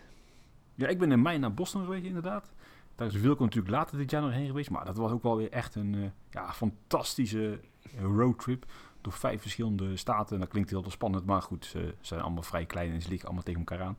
Ja, 0.74 0.88
ik 0.88 0.98
ben 0.98 1.12
in 1.12 1.22
mei 1.22 1.38
naar 1.38 1.54
Boston 1.54 1.84
geweest, 1.84 2.04
inderdaad. 2.04 2.52
Daar 3.00 3.08
is 3.08 3.20
Wilco 3.20 3.44
natuurlijk 3.44 3.74
later 3.74 3.98
dit 3.98 4.10
jaar 4.10 4.22
nog 4.22 4.32
heen 4.32 4.46
geweest. 4.46 4.70
Maar 4.70 4.84
dat 4.84 4.96
was 4.96 5.10
ook 5.10 5.22
wel 5.22 5.36
weer 5.36 5.50
echt 5.50 5.74
een 5.74 5.94
eh, 5.94 6.10
ja, 6.30 6.52
fantastische 6.52 7.60
roadtrip. 8.00 8.66
Door 9.00 9.12
vijf 9.12 9.40
verschillende 9.40 9.96
staten. 9.96 10.38
Dat 10.38 10.48
klinkt 10.48 10.70
heel 10.70 10.84
spannend, 10.88 11.26
maar 11.26 11.42
goed, 11.42 11.64
ze 11.64 11.94
zijn 12.00 12.20
allemaal 12.20 12.42
vrij 12.42 12.66
klein 12.66 12.92
en 12.92 13.02
ze 13.02 13.08
liggen 13.08 13.26
allemaal 13.26 13.44
tegen 13.44 13.60
elkaar 13.60 13.82
aan. 13.82 13.94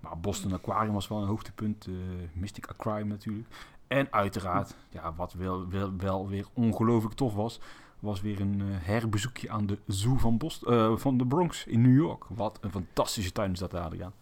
Maar 0.00 0.18
Boston 0.18 0.52
Aquarium 0.52 0.92
was 0.94 1.08
wel 1.08 1.18
een 1.18 1.26
hoogtepunt. 1.26 1.86
eh, 1.86 1.94
Mystic 2.32 2.66
Aquarium 2.66 3.08
natuurlijk. 3.08 3.48
En 3.86 4.12
uiteraard, 4.12 4.74
ja, 4.90 5.14
wat 5.14 5.32
wel, 5.32 5.68
wel, 5.96 6.28
weer 6.28 6.46
ongelooflijk 6.52 7.14
tof 7.14 7.34
was, 7.34 7.60
was 7.98 8.20
weer 8.20 8.40
een 8.40 8.60
eh, 8.60 8.66
herbezoekje 8.86 9.50
aan 9.50 9.66
de 9.66 9.78
Zoo 9.86 10.16
van, 10.16 10.38
Boston, 10.38 10.98
van 10.98 11.18
de 11.18 11.26
Bronx 11.26 11.66
in 11.66 11.82
New 11.82 11.96
York. 11.96 12.24
Wat 12.28 12.58
een 12.60 12.70
fantastische 12.70 13.32
tuin 13.32 13.52
is 13.52 13.58
dat 13.58 13.70
daar, 13.70 13.84
Adriaan. 13.84 14.12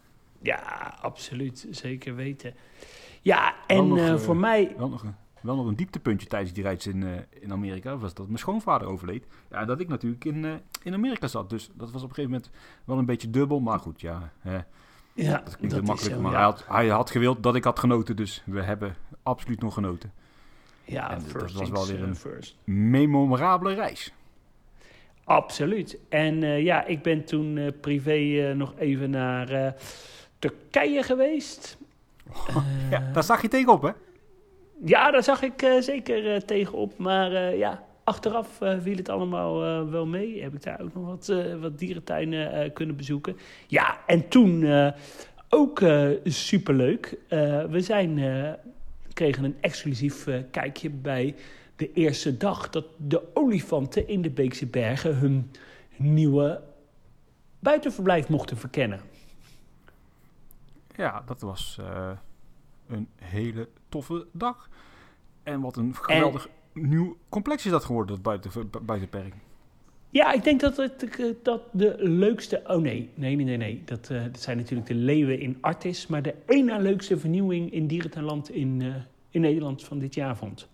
Ja, 0.41 0.95
absoluut. 1.01 1.67
Zeker 1.71 2.15
weten. 2.15 2.53
Ja, 3.21 3.53
en 3.67 3.87
nog, 3.87 3.97
eh, 3.97 4.09
eh, 4.09 4.17
voor 4.19 4.37
mij... 4.37 4.73
Wel 4.77 4.89
nog, 4.89 5.03
een, 5.03 5.15
wel 5.41 5.55
nog 5.55 5.65
een 5.67 5.75
dieptepuntje 5.75 6.27
tijdens 6.27 6.53
die 6.53 6.63
reis 6.63 6.87
in, 6.87 7.03
eh, 7.03 7.09
in 7.41 7.51
Amerika 7.51 7.97
was 7.97 8.13
dat 8.13 8.25
mijn 8.25 8.37
schoonvader 8.39 8.87
overleed. 8.87 9.25
Ja, 9.49 9.57
en 9.59 9.67
dat 9.67 9.79
ik 9.79 9.87
natuurlijk 9.87 10.25
in, 10.25 10.59
in 10.83 10.93
Amerika 10.93 11.27
zat. 11.27 11.49
Dus 11.49 11.69
dat 11.73 11.91
was 11.91 12.03
op 12.03 12.09
een 12.09 12.15
gegeven 12.15 12.31
moment 12.31 12.51
wel 12.85 12.97
een 12.97 13.05
beetje 13.05 13.29
dubbel. 13.29 13.59
Maar 13.59 13.79
goed, 13.79 14.01
ja, 14.01 14.31
hè, 14.39 14.57
Ja, 15.13 15.41
dat 15.43 15.57
klinkt 15.57 15.81
makkelijk. 15.87 16.15
zo, 16.15 16.21
maar 16.21 16.31
ja. 16.31 16.37
hij, 16.37 16.45
had, 16.45 16.65
hij 16.67 16.87
had 16.87 17.09
gewild 17.11 17.43
dat 17.43 17.55
ik 17.55 17.63
had 17.63 17.79
genoten. 17.79 18.15
Dus 18.15 18.43
we 18.45 18.61
hebben 18.61 18.95
absoluut 19.23 19.61
nog 19.61 19.73
genoten. 19.73 20.11
Ja, 20.83 21.11
En 21.11 21.23
dat 21.33 21.51
was 21.53 21.69
wel 21.69 21.87
weer 21.87 22.03
een- 22.03 22.15
first. 22.15 22.57
Memorabele 22.63 23.73
reis. 23.73 24.13
Absoluut. 25.23 25.97
En 26.09 26.39
ja, 26.63 26.85
ik 26.85 27.01
ben 27.01 27.25
toen 27.25 27.73
privé 27.81 28.53
nog 28.55 28.73
even 28.77 29.09
naar 29.09 29.75
Turkije 30.41 31.03
geweest. 31.03 31.77
Ja, 32.89 32.97
Eh, 33.07 33.13
daar 33.13 33.23
zag 33.23 33.41
je 33.41 33.47
tegenop, 33.47 33.81
hè? 33.81 33.89
Ja, 34.85 35.11
daar 35.11 35.23
zag 35.23 35.41
ik 35.41 35.61
eh, 35.61 35.79
zeker 35.81 36.33
eh, 36.33 36.39
tegenop. 36.41 36.97
Maar 36.97 37.31
eh, 37.33 37.57
ja, 37.57 37.83
achteraf 38.03 38.61
eh, 38.61 38.77
viel 38.81 38.95
het 38.95 39.09
allemaal 39.09 39.63
eh, 39.65 39.89
wel 39.91 40.05
mee. 40.05 40.41
Heb 40.41 40.53
ik 40.53 40.63
daar 40.63 40.81
ook 40.81 40.93
nog 40.93 41.05
wat, 41.05 41.29
eh, 41.29 41.55
wat 41.61 41.79
dierentuinen 41.79 42.51
eh, 42.53 42.73
kunnen 42.73 42.95
bezoeken. 42.95 43.37
Ja, 43.67 43.99
en 44.07 44.27
toen 44.27 44.63
eh, 44.63 44.91
ook 45.49 45.81
eh, 45.81 46.07
superleuk. 46.23 47.17
Eh, 47.27 47.63
we 47.65 47.81
zijn, 47.81 48.17
eh, 48.19 48.51
kregen 49.13 49.43
een 49.43 49.57
exclusief 49.61 50.27
eh, 50.27 50.35
kijkje 50.51 50.89
bij 50.89 51.35
de 51.75 51.91
eerste 51.93 52.37
dag... 52.37 52.69
dat 52.69 52.85
de 52.97 53.21
olifanten 53.33 54.07
in 54.07 54.21
de 54.21 54.29
Beekse 54.29 54.65
Bergen 54.65 55.15
hun 55.15 55.51
nieuwe 55.95 56.61
buitenverblijf 57.59 58.27
mochten 58.29 58.57
verkennen. 58.57 58.99
Ja, 61.01 61.23
dat 61.25 61.41
was 61.41 61.77
eh, 61.79 62.11
een 62.87 63.07
hele 63.15 63.69
toffe 63.89 64.27
dag. 64.31 64.69
En 65.43 65.61
wat 65.61 65.77
een 65.77 65.95
geweldig 65.95 66.49
nieuw 66.73 67.17
complex 67.29 67.65
is 67.65 67.71
dat 67.71 67.85
geworden, 67.85 68.15
dat 68.15 68.23
buiten, 68.23 68.69
buitenperk. 68.85 69.33
Ja, 70.09 70.31
ik 70.31 70.43
denk 70.43 70.59
dat 70.59 70.77
het 70.77 71.19
eh, 71.19 71.25
dat 71.43 71.61
de 71.71 71.95
leukste. 71.97 72.63
Oh 72.67 72.81
nee, 72.81 73.09
nee, 73.15 73.35
nee, 73.35 73.45
nee. 73.45 73.57
nee. 73.57 73.81
Dat, 73.85 74.07
dat 74.07 74.39
zijn 74.39 74.57
natuurlijk 74.57 74.87
de 74.87 74.95
leeuwen 74.95 75.39
in 75.39 75.57
Artis. 75.61 76.07
Maar 76.07 76.21
de 76.21 76.35
één 76.45 76.65
na 76.65 76.77
leukste 76.77 77.17
vernieuwing 77.17 77.71
in 77.71 77.87
dierentuinland 77.87 78.49
in, 78.49 78.81
eh, 78.81 78.95
in 79.29 79.41
Nederland 79.41 79.83
van 79.83 79.99
dit 79.99 80.13
jaar 80.13 80.37
vond. 80.37 80.67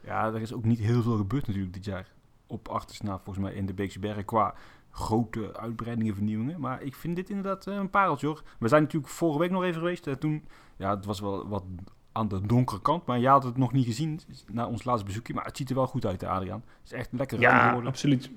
Ja, 0.00 0.26
er 0.26 0.40
is 0.40 0.52
ook 0.52 0.64
niet 0.64 0.78
heel 0.78 1.02
veel 1.02 1.16
gebeurd 1.16 1.46
natuurlijk 1.46 1.74
dit 1.74 1.84
jaar. 1.84 2.08
Op 2.46 2.68
Achtersna, 2.68 3.18
volgens 3.18 3.44
mij 3.44 3.54
in 3.54 3.66
de 3.66 3.74
Beekse 3.74 3.98
Bergen 3.98 4.24
qua 4.24 4.54
grote 4.96 5.56
uitbreidingen, 5.56 6.14
vernieuwingen. 6.14 6.60
Maar 6.60 6.82
ik 6.82 6.94
vind 6.94 7.16
dit 7.16 7.30
inderdaad 7.30 7.66
eh, 7.66 7.74
een 7.74 7.90
pareltje 7.90 8.26
hoor. 8.26 8.42
We 8.58 8.68
zijn 8.68 8.82
natuurlijk 8.82 9.12
vorige 9.12 9.38
week 9.38 9.50
nog 9.50 9.62
even 9.62 9.78
geweest. 9.80 10.06
eh, 10.06 10.14
toen, 10.14 10.44
ja, 10.76 10.90
het 10.90 11.04
was 11.04 11.20
wel 11.20 11.48
wat 11.48 11.64
aan 12.12 12.28
de 12.28 12.46
donkere 12.46 12.80
kant. 12.80 13.06
Maar 13.06 13.18
jij 13.20 13.30
had 13.30 13.44
het 13.44 13.56
nog 13.56 13.72
niet 13.72 13.84
gezien 13.86 14.20
na 14.52 14.66
ons 14.66 14.84
laatste 14.84 15.06
bezoekje. 15.06 15.34
Maar 15.34 15.44
het 15.44 15.56
ziet 15.56 15.68
er 15.68 15.74
wel 15.74 15.86
goed 15.86 16.06
uit, 16.06 16.24
Adriaan. 16.24 16.62
Het 16.82 16.84
is 16.84 16.92
echt 16.92 17.12
lekker 17.12 17.40
Ja, 17.40 17.66
geworden. 17.66 17.90
absoluut. 17.90 18.30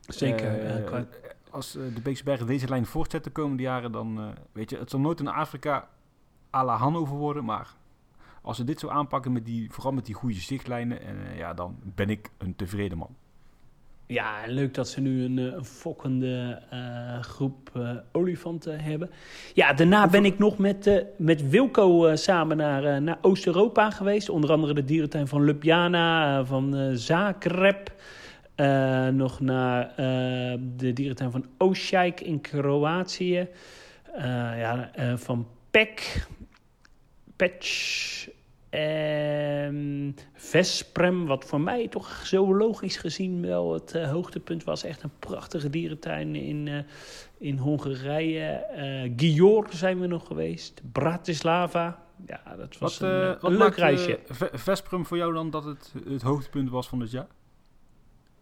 Zeker. 0.00 0.60
Eh, 0.60 0.84
qua- 0.86 1.06
als 1.50 1.72
de 1.72 2.00
Beekse 2.02 2.24
Bergen 2.24 2.46
deze 2.46 2.68
lijn 2.68 2.86
voortzet 2.86 3.24
de 3.24 3.30
komende 3.30 3.62
jaren, 3.62 3.92
dan 3.92 4.34
weet 4.52 4.70
je, 4.70 4.78
het 4.78 4.90
zal 4.90 5.00
nooit 5.00 5.20
een 5.20 5.28
Afrika 5.28 5.88
à 6.54 6.64
la 6.64 6.76
Hannover 6.76 7.16
worden, 7.16 7.44
maar 7.44 7.76
als 8.42 8.56
ze 8.56 8.64
dit 8.64 8.80
zo 8.80 8.88
aanpakken, 8.88 9.32
met 9.32 9.44
die, 9.44 9.70
vooral 9.72 9.92
met 9.92 10.06
die 10.06 10.14
goede 10.14 10.34
zichtlijnen, 10.34 11.00
en, 11.02 11.36
ja, 11.36 11.54
dan 11.54 11.76
ben 11.82 12.10
ik 12.10 12.30
een 12.38 12.56
tevreden 12.56 12.98
man. 12.98 13.16
Ja, 14.08 14.42
leuk 14.46 14.74
dat 14.74 14.88
ze 14.88 15.00
nu 15.00 15.24
een, 15.24 15.38
eh, 15.38 15.62
fokkende 15.62 16.62
eh, 16.70 17.20
groep 17.20 17.70
eh, 17.74 17.90
olifanten 18.12 18.80
hebben. 18.80 19.10
Ja, 19.54 19.72
daarna 19.72 20.08
ben 20.08 20.24
ik 20.24 20.38
nog 20.38 20.58
met, 20.58 20.86
eh, 20.86 21.04
met 21.16 21.48
Wilco 21.48 22.16
samen 22.16 22.56
naar, 22.56 23.02
naar 23.02 23.18
Oost-Europa 23.22 23.90
geweest. 23.90 24.28
Onder 24.28 24.52
andere 24.52 24.74
de 24.74 24.84
dierentuin 24.84 25.26
van 25.26 25.44
Ljubljana, 25.44 26.44
van 26.44 26.92
Zagreb. 26.94 27.92
Nog 29.12 29.40
naar 29.40 29.92
de 30.76 30.92
dierentuin 30.92 31.30
van 31.30 31.46
Osijek 31.58 32.20
in 32.20 32.40
Kroatië. 32.40 33.48
Ja, 34.56 34.90
van 35.16 35.46
Pek, 35.70 36.26
Pech 37.36 38.28
en 38.70 40.16
Vesprem, 40.32 41.26
wat 41.26 41.44
voor 41.44 41.60
mij 41.60 41.88
toch 41.88 42.20
zoologisch 42.24 42.96
gezien 42.96 43.46
wel 43.46 43.72
het 43.72 43.94
eh, 43.94 44.10
hoogtepunt 44.10 44.64
was. 44.64 44.84
Echt 44.84 45.02
een 45.02 45.10
prachtige 45.18 45.70
dierentuin 45.70 46.34
in, 46.34 46.68
eh, 46.68 46.78
in 47.38 47.56
Hongarije. 47.58 48.44
Eh 48.46 49.12
Gior 49.16 49.66
zijn 49.70 50.00
we 50.00 50.06
nog 50.06 50.26
geweest. 50.26 50.80
Bratislava. 50.92 52.02
Ja, 52.26 52.40
dat 52.56 52.78
was 52.78 52.98
Wat, 52.98 53.10
een, 53.10 53.36
wat 53.40 53.50
een 53.50 53.56
leuk 53.56 53.76
reisje. 53.76 54.18
Ve- 54.26 54.50
Vesprum 54.52 55.06
voor 55.06 55.16
jou 55.16 55.32
dan 55.34 55.50
dat 55.50 55.64
het 55.64 55.94
het 56.08 56.22
hoogtepunt 56.22 56.70
was 56.70 56.88
van 56.88 56.98
dit 56.98 57.10
jaar? 57.10 57.26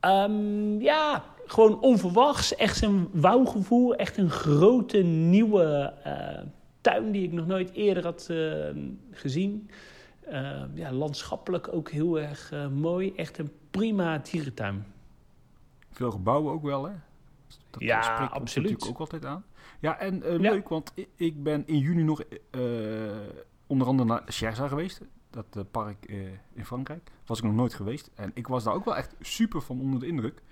Ehm, 0.00 0.80
ja, 0.80 1.24
gewoon 1.46 1.80
onverwachts. 1.80 2.54
Echt 2.56 2.82
een 2.82 3.08
wauwgevoel. 3.12 3.94
Echt 3.94 4.16
een 4.16 4.30
grote 4.30 4.98
nieuwe 5.02 5.92
tuin 6.80 7.10
die 7.12 7.22
ik 7.22 7.32
nog 7.32 7.46
nooit 7.46 7.72
eerder 7.72 8.02
had 8.04 8.30
gezien. 9.10 9.70
Eh, 10.26 10.62
ja, 10.74 10.92
landschappelijk 10.92 11.68
ook 11.72 11.90
heel 11.90 12.20
erg 12.20 12.52
eh, 12.52 12.68
mooi. 12.68 13.14
Echt 13.14 13.38
een 13.38 13.50
prima 13.70 14.18
dierentuin. 14.18 14.84
Veel 15.90 16.10
gebouwen 16.10 16.52
ook 16.52 16.62
wel, 16.62 16.84
hè? 16.84 16.92
Dat 17.70 17.82
Ja, 17.82 18.02
spreekt 18.02 18.20
ons 18.20 18.30
absoluut. 18.40 18.70
natuurlijk 18.70 18.90
ook 18.94 19.00
altijd 19.00 19.24
aan. 19.24 19.44
Ja, 19.80 19.98
en 19.98 20.22
eh, 20.22 20.32
Ja. 20.32 20.50
leuk, 20.50 20.68
want 20.68 20.92
ik 21.14 21.42
ben 21.42 21.66
in 21.66 21.78
juni 21.78 22.02
nog 22.02 22.20
eh, 22.20 22.60
onder 23.66 23.86
andere 23.86 24.08
naar 24.08 24.22
Cherza 24.26 24.68
geweest. 24.68 25.00
Dat 25.30 25.64
park 25.70 26.06
in 26.54 26.64
Frankrijk. 26.64 27.10
Was 27.26 27.38
ik 27.38 27.44
nog 27.44 27.54
nooit 27.54 27.74
geweest. 27.74 28.10
En 28.14 28.30
ik 28.34 28.46
was 28.46 28.64
daar 28.64 28.74
ook 28.74 28.84
wel 28.84 28.96
echt 28.96 29.14
super 29.20 29.60
van 29.62 29.80
onder 29.80 30.00
de 30.00 30.06
indruk. 30.06 30.42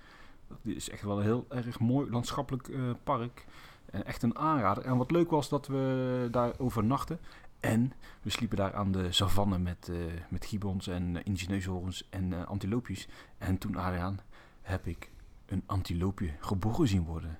Dat 0.47 0.57
is 0.63 0.89
echt 0.89 1.01
wel 1.03 1.17
een 1.17 1.23
heel 1.23 1.45
erg 1.49 1.79
mooi 1.79 2.09
landschappelijk 2.11 2.69
park. 3.03 3.45
En 3.85 4.05
echt 4.05 4.23
een 4.23 4.37
aanrader. 4.37 4.83
En 4.85 4.97
wat 4.97 5.11
leuk 5.11 5.29
was 5.29 5.49
dat 5.49 5.67
we 5.67 6.27
daar 6.31 6.53
overnachten. 6.57 7.19
En 7.65 7.93
we 8.21 8.29
sliepen 8.29 8.57
daar 8.57 8.73
aan 8.73 8.91
de 8.91 9.11
savanne 9.11 9.57
met, 9.57 9.89
eh 9.89 9.95
met 10.29 10.45
gibbons 10.45 10.87
en 10.87 11.21
uh, 11.27 11.77
en 12.09 12.33
eh, 12.33 12.45
antiloopjes. 12.45 13.07
En 13.37 13.57
toen, 13.57 13.75
Adriaan, 13.75 14.19
heb 14.61 14.87
ik 14.87 15.11
een 15.45 15.63
antiloopje 15.65 16.29
geboren 16.39 16.87
zien 16.87 17.03
worden. 17.03 17.37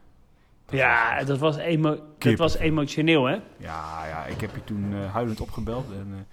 Dat 0.66 0.76
Ja, 0.76 1.24
dat 1.24 1.38
was, 1.38 1.58
emo 1.58 2.00
dat 2.18 2.38
was 2.38 2.58
emotioneel, 2.58 3.26
hè? 3.26 3.34
ja, 3.58 4.06
ja, 4.06 4.26
ik 4.26 4.42
heb 4.42 4.56
je 4.56 4.64
toen 4.64 4.94
huilend 4.94 5.42
opgebeld. 5.42 5.92
En, 5.92 6.28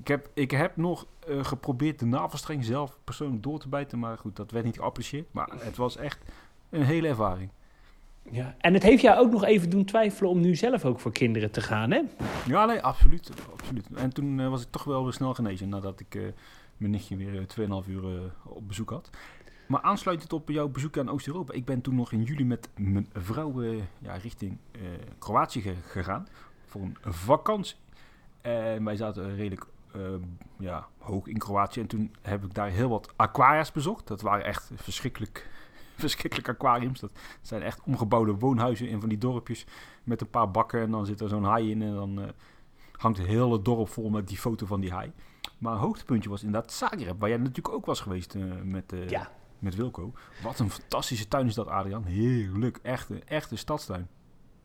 ik, 0.00 0.08
heb, 0.08 0.30
ik 0.34 0.50
heb 0.50 0.76
nog 0.76 1.06
geprobeerd 1.26 1.98
de 1.98 2.06
navelstreng 2.06 2.64
zelf 2.64 2.98
persoonlijk 3.04 3.42
door 3.42 3.58
te 3.58 3.68
bijten. 3.68 3.98
Maar 3.98 4.18
goed, 4.18 4.36
dat 4.36 4.50
werd 4.50 4.64
niet 4.64 4.76
geapprecieerd. 4.76 5.32
Maar 5.32 5.48
het 5.58 5.76
was 5.76 5.96
echt 5.96 6.18
een 6.70 6.82
hele 6.82 7.08
ervaring. 7.08 7.50
Ja. 8.30 8.54
En 8.58 8.74
het 8.74 8.82
heeft 8.82 9.02
jou 9.02 9.18
ook 9.18 9.30
nog 9.32 9.44
even 9.44 9.70
doen 9.70 9.84
twijfelen 9.84 10.30
om 10.30 10.40
nu 10.40 10.54
zelf 10.54 10.84
ook 10.84 11.00
voor 11.00 11.12
kinderen 11.12 11.50
te 11.50 11.60
gaan, 11.60 11.90
hè? 11.90 12.00
Ja, 12.46 12.64
nee, 12.64 12.80
absoluut. 12.82 13.30
absoluut. 13.52 13.86
En 13.94 14.12
toen 14.12 14.40
eh, 14.40 14.48
was 14.48 14.62
ik 14.62 14.70
toch 14.70 14.84
wel 14.84 15.04
weer 15.04 15.12
snel 15.12 15.34
genezen 15.34 15.68
nadat 15.68 16.00
ik 16.00 16.14
eh, 16.14 16.22
mijn 16.76 16.90
nichtje 16.92 17.16
weer 17.16 17.46
eh, 17.58 17.82
2,5 17.84 17.88
uur 17.90 18.04
eh, 18.04 18.20
op 18.44 18.68
bezoek 18.68 18.90
had. 18.90 19.10
Maar 19.66 19.80
aansluitend 19.80 20.32
op 20.32 20.48
jouw 20.48 20.68
bezoek 20.68 20.98
aan 20.98 21.08
Oost-Europa. 21.10 21.52
Ik 21.52 21.64
ben 21.64 21.80
toen 21.80 21.94
nog 21.94 22.12
in 22.12 22.22
juli 22.22 22.44
met 22.44 22.68
mijn 22.76 23.08
vrouw 23.12 23.62
ja, 23.98 24.14
richting 24.22 24.58
Kroatië 25.18 25.60
ge- 25.60 25.74
gegaan. 25.86 26.26
Voor 26.66 26.80
een 26.80 26.96
vakantie. 27.02 27.76
En 28.40 28.84
wij 28.84 28.96
zaten 28.96 29.36
redelijk 29.36 29.66
ja, 30.58 30.86
hoog 30.98 31.26
in 31.26 31.38
Kroatië. 31.38 31.80
En 31.80 31.86
toen 31.86 32.14
heb 32.22 32.44
ik 32.44 32.54
daar 32.54 32.68
heel 32.68 32.88
wat 32.88 33.12
aquaria's 33.16 33.72
bezocht. 33.72 34.06
Dat 34.06 34.20
waren 34.20 34.44
echt 34.44 34.70
verschrikkelijk, 34.74 35.48
verschrikkelijk 36.04 36.48
aquariums. 36.48 37.00
Dat 37.00 37.12
zijn 37.42 37.62
echt 37.62 37.80
omgebouwde 37.84 38.32
woonhuizen 38.34 38.88
in 38.88 39.00
van 39.00 39.08
die 39.08 39.18
dorpjes. 39.18 39.66
Met 40.04 40.20
een 40.20 40.30
paar 40.30 40.50
bakken 40.50 40.80
en 40.80 40.90
dan 40.90 41.06
zit 41.06 41.20
er 41.20 41.28
zo'n 41.28 41.44
haai 41.44 41.70
in. 41.70 41.82
En 41.82 41.94
dan 41.94 42.20
eh, 42.20 42.28
hangt 42.92 43.18
het 43.18 43.26
hele 43.26 43.62
dorp 43.62 43.88
vol 43.88 44.10
met 44.10 44.28
die 44.28 44.38
foto 44.38 44.66
van 44.66 44.80
die 44.80 44.92
haai. 44.92 45.12
Maar 45.58 45.72
een 45.72 45.78
hoogtepuntje 45.78 46.30
was 46.30 46.42
inderdaad 46.42 46.72
Zagreb. 46.72 47.20
Waar 47.20 47.28
jij 47.28 47.38
natuurlijk 47.38 47.74
ook 47.74 47.86
was 47.86 48.00
geweest 48.00 48.34
eh, 48.34 48.42
met, 48.62 48.92
eh, 48.92 49.08
Ja. 49.08 49.30
met 49.58 49.74
Wilco. 49.74 50.12
Wat 50.42 50.58
een 50.58 50.70
fantastische 50.70 51.28
tuin 51.28 51.46
is 51.46 51.54
dat, 51.54 51.66
Adriaan. 51.68 52.04
Heerlijk. 52.04 52.78
Echt 52.82 53.10
een 53.10 53.22
echte 53.26 53.56
stadstuin. 53.56 54.08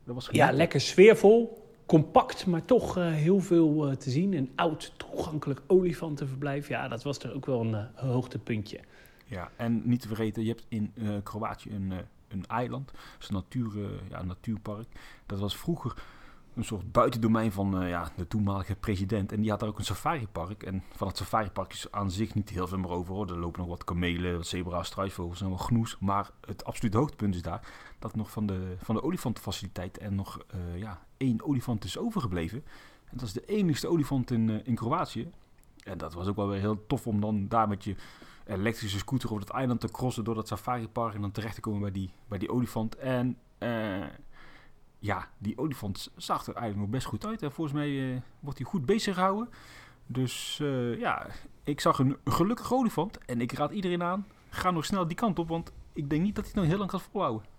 Dat 0.03 0.15
was 0.15 0.29
Ja, 0.31 0.51
lekker 0.51 0.81
sfeervol. 0.81 1.59
Compact, 1.85 2.45
maar 2.45 2.65
toch 2.65 2.95
heel 2.95 3.39
veel 3.39 3.97
te 3.97 4.09
zien. 4.09 4.33
Een 4.33 4.51
oud, 4.55 4.93
toegankelijk 4.97 5.61
olifantenverblijf. 5.67 6.67
Ja, 6.67 6.87
dat 6.87 7.03
was 7.03 7.19
er 7.19 7.33
ook 7.33 7.45
wel 7.45 7.61
een 7.61 7.87
hoogtepuntje. 7.95 8.79
Ja, 9.31 9.51
en 9.55 9.81
niet 9.85 10.01
te 10.01 10.07
vergeten, 10.07 10.43
je 10.43 10.49
hebt 10.49 10.65
in 10.67 10.91
eh, 10.95 11.09
Kroatië 11.23 11.75
een, 11.75 11.91
eh, 11.91 11.97
een 12.27 12.45
eiland. 12.45 12.91
Dat 13.19 13.29
een, 13.29 13.35
natuur, 13.35 13.83
eh, 13.83 14.09
ja, 14.09 14.23
natuurpark. 14.23 14.87
Dat 15.25 15.39
was 15.39 15.57
vroeger 15.57 16.03
een 16.53 16.63
soort 16.63 16.91
buitendomein 16.91 17.51
van 17.51 17.87
ja, 17.87 18.11
de 18.15 18.27
toenmalige 18.27 18.75
president. 18.75 19.31
En 19.31 19.41
die 19.41 19.49
had 19.49 19.59
daar 19.59 19.69
ook 19.69 19.77
een 19.77 19.85
safaripark. 19.85 20.63
En 20.63 20.83
van 20.95 21.07
het 21.07 21.17
safaripark 21.17 21.73
is 21.73 21.91
aan 21.91 22.11
zich 22.11 22.33
niet 22.33 22.49
heel 22.49 22.67
veel 22.67 22.77
meer 22.77 22.89
over. 22.89 23.13
Hoor. 23.13 23.29
Er 23.29 23.39
lopen 23.39 23.59
nog 23.59 23.69
wat 23.69 23.83
kamelen, 23.83 24.35
wat 24.35 24.47
zebra's, 24.47 24.87
struisvogels 24.87 25.41
en 25.41 25.49
wat 25.49 25.61
genoes. 25.61 25.97
Maar 25.99 26.29
het 26.45 26.65
absolute 26.65 26.97
hoogtepunt 26.97 27.35
is 27.35 27.41
daar 27.41 27.67
dat 27.99 28.15
nog 28.15 28.31
van 28.31 28.45
de, 28.45 28.75
van 28.77 28.95
de 28.95 29.03
olifantenfaciliteit 29.03 29.97
en 29.97 30.15
nog 30.15 30.45
ja, 30.75 31.01
één 31.17 31.43
olifant 31.43 31.83
is 31.83 31.97
overgebleven. 31.97 32.63
En 33.05 33.17
dat 33.17 33.27
is 33.27 33.33
de 33.33 33.45
enigste 33.45 33.87
olifant 33.87 34.31
in, 34.31 34.65
in 34.65 34.75
Kroatië. 34.75 35.31
En 35.83 35.97
dat 35.97 36.13
was 36.13 36.27
ook 36.27 36.35
wel 36.35 36.47
weer 36.47 36.59
heel 36.59 36.85
tof 36.87 37.07
om 37.07 37.21
dan 37.21 37.47
daar 37.47 37.67
met 37.67 37.83
je 37.83 37.95
elektrische 38.45 38.97
scooter 38.97 39.29
over 39.29 39.43
het 39.43 39.53
eiland 39.53 39.79
te 39.79 39.91
crossen 39.91 40.23
door 40.23 40.35
dat 40.35 40.47
safaripark 40.47 41.13
en 41.13 41.21
dan 41.21 41.31
terecht 41.31 41.55
te 41.55 41.61
komen 41.61 41.81
bij 41.81 41.91
die, 41.91 42.11
bij 42.27 42.37
die 42.37 42.51
olifant. 42.51 42.95
En 42.95 43.37
eh, 43.57 44.03
ja, 44.99 45.27
die 45.37 45.57
olifant 45.57 46.11
zag 46.15 46.47
er 46.47 46.55
eigenlijk 46.55 46.81
nog 46.81 46.89
best 46.89 47.05
goed 47.05 47.25
uit. 47.25 47.41
En 47.41 47.51
volgens 47.51 47.75
mij 47.75 48.13
eh, 48.13 48.21
wordt 48.39 48.57
hij 48.57 48.67
goed 48.67 48.85
bezig 48.85 49.15
gehouden. 49.15 49.49
Dus 50.07 50.59
eh, 50.61 50.99
ja, 50.99 51.27
ik 51.63 51.79
zag 51.79 51.99
een 51.99 52.17
gelukkige 52.23 52.73
olifant 52.73 53.17
en 53.25 53.41
ik 53.41 53.51
raad 53.51 53.71
iedereen 53.71 54.03
aan, 54.03 54.27
ga 54.49 54.71
nog 54.71 54.85
snel 54.85 55.07
die 55.07 55.17
kant 55.17 55.39
op, 55.39 55.47
want 55.47 55.71
ik 55.93 56.09
denk 56.09 56.21
niet 56.21 56.35
dat 56.35 56.43
hij 56.43 56.53
het 56.53 56.61
nog 56.61 56.69
heel 56.69 56.79
lang 56.79 56.91
gaat 56.91 57.07
volhouden. 57.11 57.49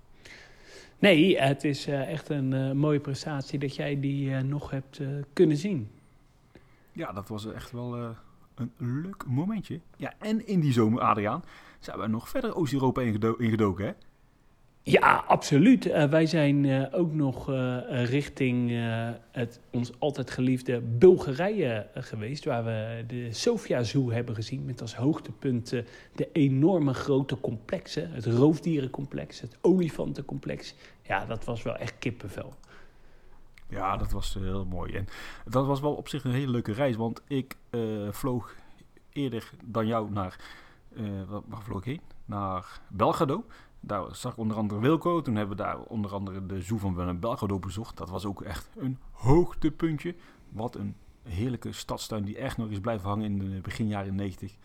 Nee, 0.99 1.39
het 1.39 1.65
is 1.65 1.87
echt 1.87 2.29
een 2.29 2.77
mooie 2.77 3.01
prestatie 3.01 3.59
dat 3.59 3.77
jij 3.77 4.01
die 4.01 4.31
nog 4.31 4.71
hebt 4.71 5.01
kunnen 5.33 5.57
zien. 5.57 5.91
Ja, 6.93 7.13
dat 7.13 7.29
was 7.29 7.47
echt 7.47 7.71
wel 7.71 8.17
een 8.79 9.01
leuk 9.03 9.25
momentje. 9.27 9.81
Ja, 9.97 10.13
en 10.19 10.47
in 10.47 10.61
die 10.61 10.73
zomer, 10.73 11.01
Adriaan, 11.01 11.43
zijn 11.79 11.99
we 11.99 12.07
nog 12.07 12.29
verder 12.29 12.55
Oost-Europa 12.55 13.01
ingedo- 13.01 13.37
ingedoken, 13.37 13.87
hè? 13.87 13.93
Ja, 14.85 15.25
absoluut. 15.27 15.87
Eh, 15.87 16.05
wij 16.09 16.27
zijn 16.27 16.65
eh, 16.65 17.01
ook 17.01 17.13
nog 17.13 17.51
eh, 17.51 18.05
richting 18.05 18.71
het 19.31 19.61
ons 19.71 19.93
altijd 19.99 20.31
geliefde 20.31 20.81
Bulgarije 20.81 21.87
geweest, 21.95 22.45
waar 22.45 22.65
we 22.65 23.05
de 23.07 23.33
Sofia 23.33 23.83
Zoo 23.83 24.11
hebben 24.11 24.35
gezien 24.35 24.65
met 24.65 24.81
als 24.81 24.95
hoogtepunt 24.97 25.69
de 26.15 26.29
enorme 26.33 26.95
grote 26.95 27.41
complexen, 27.41 28.11
het 28.13 28.27
roofdierencomplex, 28.27 29.41
het 29.41 29.57
olifantencomplex. 29.61 30.75
Ja, 31.03 31.25
dat 31.25 31.45
was 31.45 31.63
wel 31.63 31.77
echt 31.77 31.99
kippenvel. 31.99 32.55
Ja, 33.73 33.97
dat 33.97 34.11
was 34.11 34.37
eh, 34.37 34.43
heel 34.43 34.65
mooi. 34.65 34.93
En 34.93 35.07
dat 35.45 35.67
was 35.67 35.81
wel 35.81 35.95
op 35.95 36.09
zich 36.09 36.25
een 36.25 36.31
hele 36.31 36.51
leuke 36.51 36.73
reis, 36.73 36.97
want 36.97 37.23
ik 37.27 37.57
eh, 37.71 37.81
vloog 38.11 38.55
eerder 39.13 39.51
dan 39.65 39.87
jou 39.87 40.11
naar, 40.11 40.41
eh, 40.97 41.05
waar, 41.47 41.63
vloog 41.63 41.79
ik 41.79 41.85
heen? 41.85 42.01
Naar 42.25 42.81
Belgrado. 42.89 43.45
Daar 43.81 44.15
zag 44.15 44.33
ik 44.33 44.39
onder 44.39 44.57
andere 44.57 44.81
Wilco. 44.81 45.23
Toen 45.23 45.37
hebben 45.37 45.57
we 45.57 45.63
daar 45.63 45.79
onder 45.79 46.13
andere 46.13 46.47
de 46.47 46.63
zoo 46.63 46.79
van 46.79 47.21
Belgrado 47.21 47.59
bezocht. 47.59 47.97
Dat 47.97 48.11
was 48.11 48.25
ook 48.25 48.43
echt 48.43 48.71
een 48.77 48.99
hoogtepuntje. 49.11 50.15
Wat 50.49 50.75
een 50.77 50.97
heerlijke 51.23 51.73
stadstuin 51.73 52.25
die 52.25 52.37
echt 52.37 52.57
nog 52.57 52.71
is 52.71 52.81
blijven 52.81 53.09
hangen 53.09 53.25
in 53.25 53.39
de 53.39 53.61
begin 53.61 53.89
jaren 53.89 54.15
90. 54.15 54.57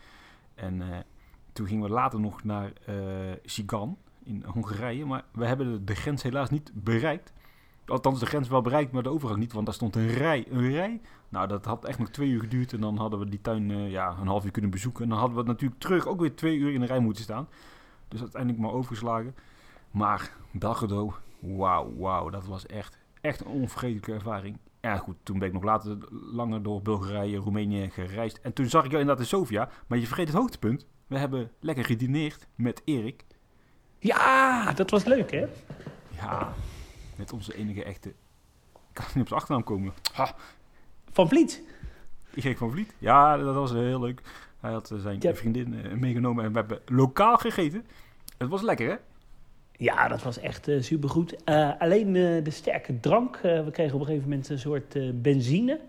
En 0.55 1.05
toen 1.53 1.67
gingen 1.67 1.83
we 1.83 1.89
later 1.89 2.19
nog 2.19 2.43
naar 2.43 2.71
eh 2.85 2.95
Sigan 3.43 3.97
in 4.23 4.43
Hongarije. 4.43 5.05
Maar 5.05 5.23
we 5.31 5.45
hebben 5.45 5.85
de 5.85 5.95
grens 5.95 6.23
helaas 6.23 6.49
niet 6.49 6.71
bereikt. 6.73 7.33
Althans, 7.89 8.19
de 8.19 8.25
grens 8.25 8.47
wel 8.47 8.61
bereikt, 8.61 8.91
maar 8.91 9.03
de 9.03 9.09
overgang 9.09 9.39
niet. 9.39 9.53
Want 9.53 9.65
daar 9.65 9.75
stond 9.75 9.95
een 9.95 10.07
rij. 10.07 10.45
Een 10.49 10.71
rij. 10.71 11.01
Nou, 11.29 11.47
dat 11.47 11.65
had 11.65 11.85
echt 11.85 11.99
nog 11.99 12.09
twee 12.09 12.29
uur 12.29 12.39
geduurd. 12.39 12.73
En 12.73 12.81
dan 12.81 12.97
hadden 12.97 13.19
we 13.19 13.29
die 13.29 13.41
tuin 13.41 13.71
eh, 13.71 13.91
ja, 13.91 14.15
een 14.21 14.27
half 14.27 14.45
uur 14.45 14.51
kunnen 14.51 14.71
bezoeken. 14.71 15.03
En 15.03 15.09
dan 15.09 15.19
hadden 15.19 15.37
we 15.37 15.43
natuurlijk 15.43 15.81
terug 15.81 16.07
ook 16.07 16.19
weer 16.19 16.35
twee 16.35 16.57
uur 16.57 16.73
in 16.73 16.79
de 16.79 16.85
rij 16.85 16.99
moeten 16.99 17.23
staan. 17.23 17.47
Dus 18.07 18.19
uiteindelijk 18.19 18.61
maar 18.61 18.71
overgeslagen. 18.71 19.35
Maar 19.91 20.31
Belgrado, 20.51 21.13
wauw, 21.39 21.93
wauw. 21.97 22.29
Dat 22.29 22.45
was 22.45 22.65
echt, 22.65 22.97
echt 23.21 23.39
een 23.39 23.51
onvergetelijke 23.51 24.13
ervaring. 24.13 24.57
Ja, 24.81 24.97
goed, 24.97 25.15
toen 25.23 25.39
ben 25.39 25.47
ik 25.47 25.53
nog 25.53 25.63
later 25.63 25.97
langer 26.11 26.63
door 26.63 26.81
Bulgarije, 26.81 27.37
Roemenië 27.37 27.89
gereisd. 27.89 28.39
En 28.41 28.53
toen 28.53 28.69
zag 28.69 28.83
ik 28.83 28.89
jou 28.89 29.01
inderdaad 29.01 29.23
in 29.23 29.29
Sofia. 29.29 29.69
Maar 29.87 29.97
je 29.97 30.07
vergeet 30.07 30.27
het 30.27 30.37
hoogtepunt. 30.37 30.85
We 31.07 31.17
hebben 31.17 31.51
lekker 31.59 31.85
gedineerd 31.85 32.47
met 32.55 32.81
Erik. 32.85 33.25
Ja, 33.99 34.73
dat 34.73 34.89
was 34.89 35.03
leuk 35.03 35.31
hè? 35.31 35.45
Ja, 36.09 36.53
met 37.17 37.33
onze 37.33 37.55
enige 37.55 37.83
echte... 37.83 38.09
Ik 38.09 39.03
kan 39.03 39.05
niet 39.13 39.21
op 39.21 39.27
zijn 39.27 39.39
achternaam 39.39 39.63
komen. 39.63 39.93
Ha, 40.13 40.35
Van 41.11 41.27
Vliet. 41.27 41.63
Erik 42.33 42.57
van 42.57 42.71
Vliet. 42.71 42.93
Ja, 42.97 43.37
dat 43.37 43.55
was 43.55 43.71
heel 43.71 43.99
leuk. 43.99 44.21
Hij 44.59 44.71
had 44.71 44.91
eh, 44.91 44.97
zijn 44.97 45.35
vriendin 45.35 45.83
eh, 45.83 45.93
meegenomen 45.93 46.45
en 46.45 46.51
we 46.51 46.57
hebben 46.57 46.79
lokaal 46.85 47.37
gegeten. 47.37 47.85
Het 48.37 48.49
was 48.49 48.61
lekker, 48.61 48.89
hè? 48.89 48.95
Ja, 49.71 50.07
dat 50.07 50.23
was 50.23 50.39
echt 50.39 50.67
eh, 50.67 50.81
supergoed. 50.81 51.45
Alleen 51.79 52.13
de 52.13 52.51
sterke 52.51 52.99
drank. 52.99 53.37
we 53.41 53.69
kregen 53.71 53.93
op 53.93 53.99
een 53.99 54.05
gegeven 54.05 54.29
moment 54.29 54.49
een 54.49 54.59
soort 54.59 55.21
benzine. 55.21 55.79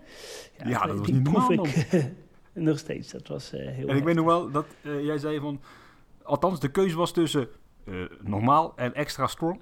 Ja, 0.65 0.85
dat 0.85 0.97
was 0.97 1.07
niet 1.07 1.23
normaal, 1.23 1.51
ik 1.51 2.11
nog 2.53 2.77
steeds. 2.77 3.11
Dat 3.11 3.27
was 3.27 3.51
heel 3.51 3.87
En 3.87 3.97
ik 3.97 4.03
weet 4.03 4.15
nog 4.15 4.25
wel 4.25 4.51
dat 4.51 4.65
jij 4.83 5.17
zei 5.17 5.39
van... 5.39 5.61
Althans, 6.23 6.59
de 6.59 6.71
keuze 6.71 6.95
was 6.95 7.11
tussen 7.11 7.47
normaal 8.21 8.73
en 8.75 8.93
extra 8.93 9.27
strong. 9.27 9.61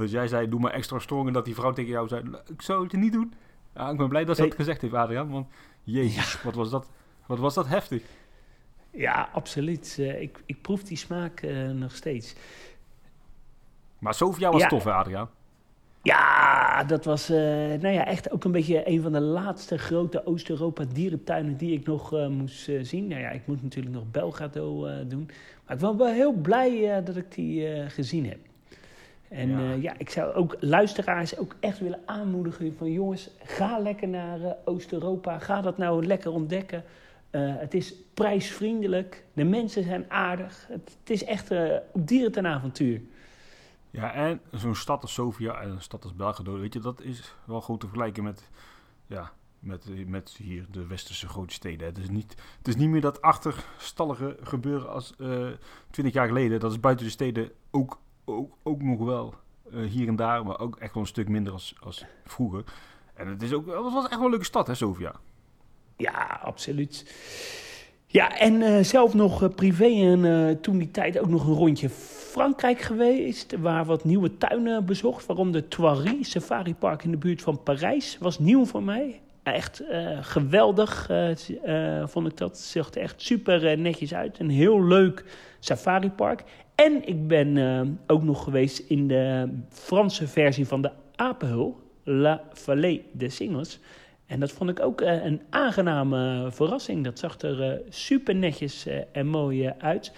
Dus 0.00 0.10
jij 0.10 0.26
zei, 0.28 0.48
doe 0.48 0.60
maar 0.60 0.72
extra 0.72 0.98
strong. 0.98 1.26
En 1.26 1.32
dat 1.32 1.44
die 1.44 1.54
vrouw 1.54 1.72
tegen 1.72 1.90
jou 1.90 2.08
zei, 2.08 2.22
"Nou, 2.22 2.42
ik 2.52 2.62
zou 2.62 2.82
het 2.82 2.92
niet 2.92 3.12
doen. 3.12 3.32
Ja, 3.74 3.90
ik 3.90 3.96
ben 3.96 4.08
blij 4.08 4.24
dat 4.24 4.36
ze 4.36 4.42
dat 4.42 4.54
gezegd 4.54 4.80
heeft, 4.80 4.94
Adriaan. 4.94 5.30
Want 5.30 5.46
jezus, 5.82 6.42
wat, 6.42 6.54
was 6.54 6.70
dat, 6.70 6.88
wat 7.26 7.38
was 7.38 7.54
dat 7.54 7.66
heftig. 7.68 8.02
Ja, 8.90 9.28
absoluut. 9.32 9.96
Eh, 9.98 10.20
ik, 10.22 10.42
ik 10.46 10.62
proef 10.62 10.82
die 10.82 10.96
smaak 10.96 11.40
eh, 11.40 11.68
nog 11.68 11.94
steeds. 11.94 12.34
Maar 13.98 14.14
Sofia 14.14 14.50
was 14.50 14.60
Ja. 14.60 14.68
tof, 14.68 14.84
hè, 14.84 14.92
Adriaan? 14.92 15.28
Ja, 16.02 16.38
Ja, 16.80 16.86
dat 16.86 17.04
was 17.04 17.30
uh, 17.30 17.36
nou 17.36 17.88
ja, 17.88 18.06
echt 18.06 18.30
ook 18.30 18.44
een 18.44 18.52
beetje 18.52 18.88
een 18.88 19.02
van 19.02 19.12
de 19.12 19.20
laatste 19.20 19.78
grote 19.78 20.26
Oost-Europa 20.26 20.84
dierentuinen 20.92 21.56
die 21.56 21.72
ik 21.78 21.86
nog 21.86 22.14
uh, 22.14 22.28
moest 22.28 22.68
uh, 22.68 22.84
zien. 22.84 23.08
Nou 23.08 23.20
ja, 23.20 23.28
ik 23.30 23.46
moet 23.46 23.62
natuurlijk 23.62 23.94
nog 23.94 24.10
Belgrado 24.10 24.88
doen. 25.06 25.30
Maar 25.66 25.74
ik 25.76 25.82
was 25.82 25.96
wel 25.96 26.06
heel 26.12 26.32
blij 26.32 27.02
dat 27.04 27.16
ik 27.16 27.34
die 27.34 27.88
gezien 27.90 28.26
heb. 28.28 28.38
En 29.30 29.48
ja. 29.48 29.72
ja. 29.72 29.94
ik 29.98 30.10
zou 30.10 30.34
ook 30.34 30.56
luisteraars 30.60 31.38
ook 31.38 31.54
echt 31.60 31.78
willen 31.78 32.00
aanmoedigen 32.06 32.76
van 32.76 32.92
jongens, 32.92 33.30
ga 33.42 33.78
lekker 33.78 34.08
naar 34.08 34.56
Oost-Europa. 34.64 35.38
Ga 35.38 35.60
dat 35.60 35.78
nou 35.78 36.06
lekker 36.06 36.32
ontdekken. 36.32 36.84
het 37.36 37.74
is 37.74 37.94
prijsvriendelijk. 38.14 39.24
De 39.32 39.44
mensen 39.44 39.84
zijn 39.84 40.04
aardig. 40.08 40.66
Het, 40.68 40.96
het 41.00 41.10
is 41.10 41.24
echt 41.24 41.50
op 41.92 42.08
dieren 42.08 42.32
ten 42.32 42.46
avontuur. 42.46 43.00
Ja, 43.90 44.12
en 44.12 44.40
zo'n 44.52 44.74
stad 44.74 45.02
als 45.02 45.12
Sofia 45.12 45.60
en 45.60 45.70
een 45.70 45.82
stad 45.82 46.02
als 46.02 46.14
Belgrado, 46.14 46.58
weet 46.58 46.72
je, 46.72 46.80
dat 46.80 47.00
is 47.00 47.34
wel 47.44 47.60
goed 47.60 47.80
te 47.80 47.86
vergelijken 47.86 48.24
met, 48.24 48.50
ja, 49.06 49.32
met, 49.58 50.08
met 50.08 50.30
hier 50.30 50.66
de 50.70 50.86
westerse 50.86 51.28
grote 51.28 51.54
steden. 51.54 51.86
Het 51.86 51.98
is 51.98 52.08
niet, 52.08 52.34
het 52.58 52.68
is 52.68 52.76
niet 52.76 52.88
meer 52.88 53.00
dat 53.00 53.22
achterstallige 53.22 54.36
gebeuren 54.42 54.90
als 54.90 55.14
twintig 55.90 56.14
jaar 56.14 56.26
geleden. 56.26 56.60
Dat 56.60 56.70
is 56.70 56.80
buiten 56.80 57.04
de 57.04 57.12
steden 57.12 57.50
ook, 57.70 58.00
ook, 58.24 58.56
ook 58.62 58.82
nog 58.82 58.98
wel 58.98 59.34
uh, 59.72 59.90
hier 59.90 60.08
en 60.08 60.16
daar, 60.16 60.44
maar 60.44 60.58
ook 60.58 60.76
echt 60.76 60.94
wel 60.94 61.02
een 61.02 61.08
stuk 61.08 61.28
minder 61.28 61.52
als, 61.52 61.74
als 61.80 62.04
vroeger. 62.24 62.64
En 63.14 63.28
het, 63.28 63.42
is 63.42 63.52
ook, 63.52 63.66
het 63.66 63.92
was 63.92 64.04
echt 64.04 64.14
wel 64.16 64.24
een 64.24 64.30
leuke 64.30 64.44
stad, 64.44 64.66
hè, 64.66 64.74
Sofia? 64.74 65.12
Ja, 65.96 66.40
absoluut. 66.42 67.14
Ja, 68.06 68.38
en 68.38 68.54
uh, 68.54 68.82
zelf 68.82 69.14
nog 69.14 69.42
uh, 69.42 69.48
privé 69.54 69.84
en 69.84 70.60
toen 70.60 70.78
die 70.78 70.90
tijd 70.90 71.18
ook 71.18 71.28
nog 71.28 71.46
een 71.46 71.54
rondje 71.54 71.88
Frankrijk 71.88 72.80
geweest. 72.80 73.56
Waar 73.58 73.84
wat 73.84 74.04
nieuwe 74.04 74.36
tuinen 74.36 74.84
bezocht. 74.84 75.26
Waarom 75.26 75.52
de 75.52 75.68
Thoiry 75.68 76.22
Safari 76.22 76.74
Park 76.74 77.04
in 77.04 77.10
de 77.10 77.16
buurt 77.16 77.42
van 77.42 77.62
Parijs 77.62 78.18
was 78.20 78.38
nieuw 78.38 78.64
voor 78.64 78.82
mij. 78.82 79.20
Echt 79.42 79.82
geweldig 80.20 81.10
vond 82.04 82.26
ik 82.26 82.36
dat. 82.36 82.58
Zag 82.58 82.94
er 82.94 83.00
echt 83.00 83.22
super 83.22 83.78
netjes 83.78 84.14
uit. 84.14 84.38
Een 84.38 84.50
heel 84.50 84.84
leuk 84.84 85.24
safari 85.60 86.10
park. 86.10 86.44
En 86.84 87.08
ik 87.08 87.28
ben 87.28 87.98
ook 88.06 88.22
nog 88.22 88.44
geweest 88.44 88.78
in 88.78 89.08
de 89.08 89.48
Franse 89.68 90.28
versie 90.28 90.66
van 90.66 90.82
de 90.82 90.90
Apenhul. 91.16 91.78
La 92.04 92.42
Vallée 92.52 93.04
des 93.12 93.36
Singles. 93.36 93.78
En 94.26 94.40
dat 94.40 94.52
vond 94.52 94.70
ik 94.70 94.80
ook 94.80 95.00
uh, 95.00 95.24
een 95.24 95.40
aangename 95.50 96.48
verrassing. 96.50 97.04
Dat 97.04 97.18
zag 97.18 97.40
er 97.40 97.72
uh, 97.72 97.80
super 97.88 98.34
netjes 98.34 98.86
uh, 98.86 98.94
en 99.12 99.26
mooi 99.26 99.72
uit. 99.78 100.12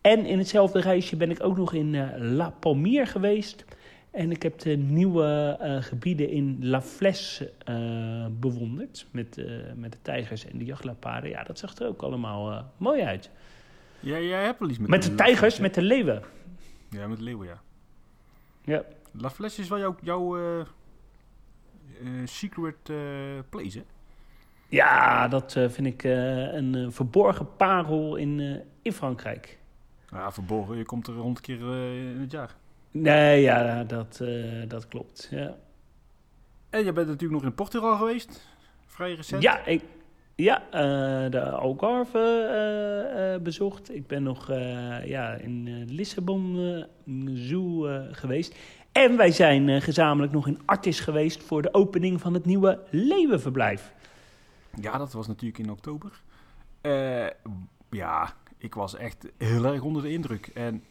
En 0.00 0.26
in 0.26 0.38
hetzelfde 0.38 0.80
reisje 0.80 1.16
ben 1.16 1.30
ik 1.30 1.42
ook 1.42 1.56
nog 1.56 1.72
in 1.72 2.18
La 2.34 2.50
Palmier 2.50 3.06
geweest. 3.06 3.64
En 4.10 4.30
ik 4.30 4.42
heb 4.42 4.58
de 4.58 4.76
nieuwe 4.76 5.56
gebieden 5.80 6.30
in 6.30 6.58
La 6.60 6.82
Flesse 6.82 7.52
bewonderd. 8.40 9.06
Met, 9.10 9.44
met 9.74 9.92
de 9.92 9.98
tijgers 10.02 10.46
en 10.46 10.58
de 10.58 10.64
jachtleoparden. 10.64 11.30
Ja, 11.30 11.42
dat 11.42 11.58
zag 11.58 11.74
er 11.74 11.86
ook 11.86 12.02
allemaal 12.02 12.64
mooi 12.76 13.02
uit. 13.02 13.30
Ja, 14.06 14.18
jij 14.18 14.44
hebt 14.44 14.58
wel 14.58 14.68
iets 14.68 14.78
met 14.78 14.88
Met 14.88 15.02
de, 15.02 15.08
de 15.08 15.14
tijgers, 15.14 15.58
met 15.58 15.74
de 15.74 15.82
leeuwen. 15.82 16.22
Ja, 16.90 17.06
met 17.06 17.18
de 17.18 17.24
leeuwen, 17.24 17.46
ja. 17.46 17.60
Ja. 18.64 18.84
La 19.12 19.30
is 19.38 19.68
wel 19.68 19.78
jouw... 19.78 19.96
jouw 20.00 20.38
uh, 20.38 20.64
secret 22.24 22.88
uh, 22.90 22.96
place, 23.48 23.78
hè? 23.78 23.84
Ja, 24.68 25.28
dat 25.28 25.52
vind 25.52 25.86
ik 25.86 26.02
een 26.04 26.92
verborgen 26.92 27.56
parel 27.56 28.16
in, 28.16 28.62
in 28.82 28.92
Frankrijk. 28.92 29.58
Ja, 30.10 30.32
verborgen. 30.32 30.76
Je 30.76 30.84
komt 30.84 31.06
er 31.06 31.14
rond 31.14 31.36
een 31.36 31.42
keer 31.42 31.60
in 32.14 32.20
het 32.20 32.30
jaar. 32.30 32.54
Nee, 32.90 33.40
ja, 33.40 33.84
dat, 33.84 34.22
dat 34.68 34.88
klopt, 34.88 35.28
ja. 35.30 35.56
En 36.70 36.84
je 36.84 36.92
bent 36.92 37.06
natuurlijk 37.06 37.40
nog 37.40 37.50
in 37.50 37.54
Portugal 37.54 37.96
geweest, 37.96 38.48
vrij 38.86 39.14
recent. 39.14 39.42
Ja, 39.42 39.64
ik, 39.64 39.82
ja 40.36 40.62
de 41.28 41.50
Algarve 41.50 43.40
bezocht. 43.42 43.94
Ik 43.94 44.06
ben 44.06 44.22
nog 44.22 44.48
ja, 45.04 45.34
in 45.34 45.84
Lissabon 45.84 46.84
Zoo 47.34 47.88
geweest. 48.10 48.58
En 48.92 49.16
wij 49.16 49.30
zijn 49.30 49.82
gezamenlijk 49.82 50.32
nog 50.32 50.46
in 50.46 50.60
Artis 50.64 51.00
geweest 51.00 51.42
voor 51.42 51.62
de 51.62 51.74
opening 51.74 52.20
van 52.20 52.34
het 52.34 52.44
nieuwe 52.44 52.82
leeuwenverblijf. 52.90 53.92
Ja, 54.80 54.98
dat 54.98 55.12
was 55.12 55.26
natuurlijk 55.26 55.58
in 55.58 55.70
oktober. 55.70 56.22
Ja, 57.90 58.34
ik 58.58 58.74
was 58.74 58.96
echt 58.96 59.28
heel 59.38 59.64
erg 59.64 59.82
onder 59.82 60.02
de 60.02 60.12
indruk. 60.12 60.46
En 60.46 60.84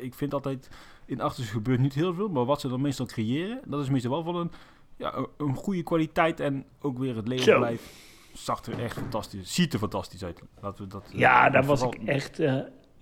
ik 0.00 0.14
vind 0.14 0.34
altijd, 0.34 0.68
in 1.06 1.20
Artis 1.20 1.50
gebeurt 1.50 1.80
niet 1.80 1.94
heel 1.94 2.14
veel, 2.14 2.28
maar 2.28 2.44
wat 2.44 2.60
ze 2.60 2.68
dan 2.68 2.80
meestal 2.80 3.06
creëren, 3.06 3.60
dat 3.66 3.82
is 3.82 3.88
meestal 3.88 4.10
wel 4.10 4.22
van 4.22 4.36
een, 4.36 4.50
ja, 4.96 5.26
een 5.36 5.54
goede 5.54 5.82
kwaliteit. 5.82 6.40
En 6.40 6.64
ook 6.80 6.98
weer 6.98 7.16
het 7.16 7.28
leeuwenverblijf 7.28 8.12
zag 8.34 8.64
er 8.64 8.82
echt 8.82 8.96
fantastisch, 8.98 9.54
ziet 9.54 9.72
er 9.72 9.78
fantastisch 9.78 10.24
uit. 10.24 10.40
Laten 10.60 10.84
we 10.84 10.90
dat, 10.90 11.04
ja, 11.12 11.50
daar 11.50 11.64
was 11.64 11.82
ik 11.82 11.94
echt 11.94 12.42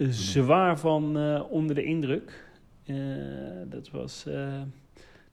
zwaar 0.09 0.79
van 0.79 1.17
onder 1.43 1.75
de 1.75 1.85
indruk. 1.85 2.51
Uh, 2.85 2.97
dat 3.65 3.91
was, 3.91 4.25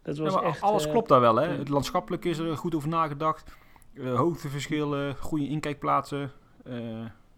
dat 0.01 0.17
was 0.17 0.33
ja, 0.33 0.41
echt... 0.41 0.61
Alles 0.61 0.89
klopt 0.89 1.09
daar 1.09 1.19
wel, 1.19 1.35
hè? 1.35 1.47
Het 1.47 1.69
landschappelijk 1.69 2.25
is 2.25 2.37
er 2.37 2.57
goed 2.57 2.75
over 2.75 2.89
nagedacht. 2.89 3.51
hoogteverschillen, 4.03 5.15
goede 5.15 5.47
inkijkplaatsen. 5.47 6.31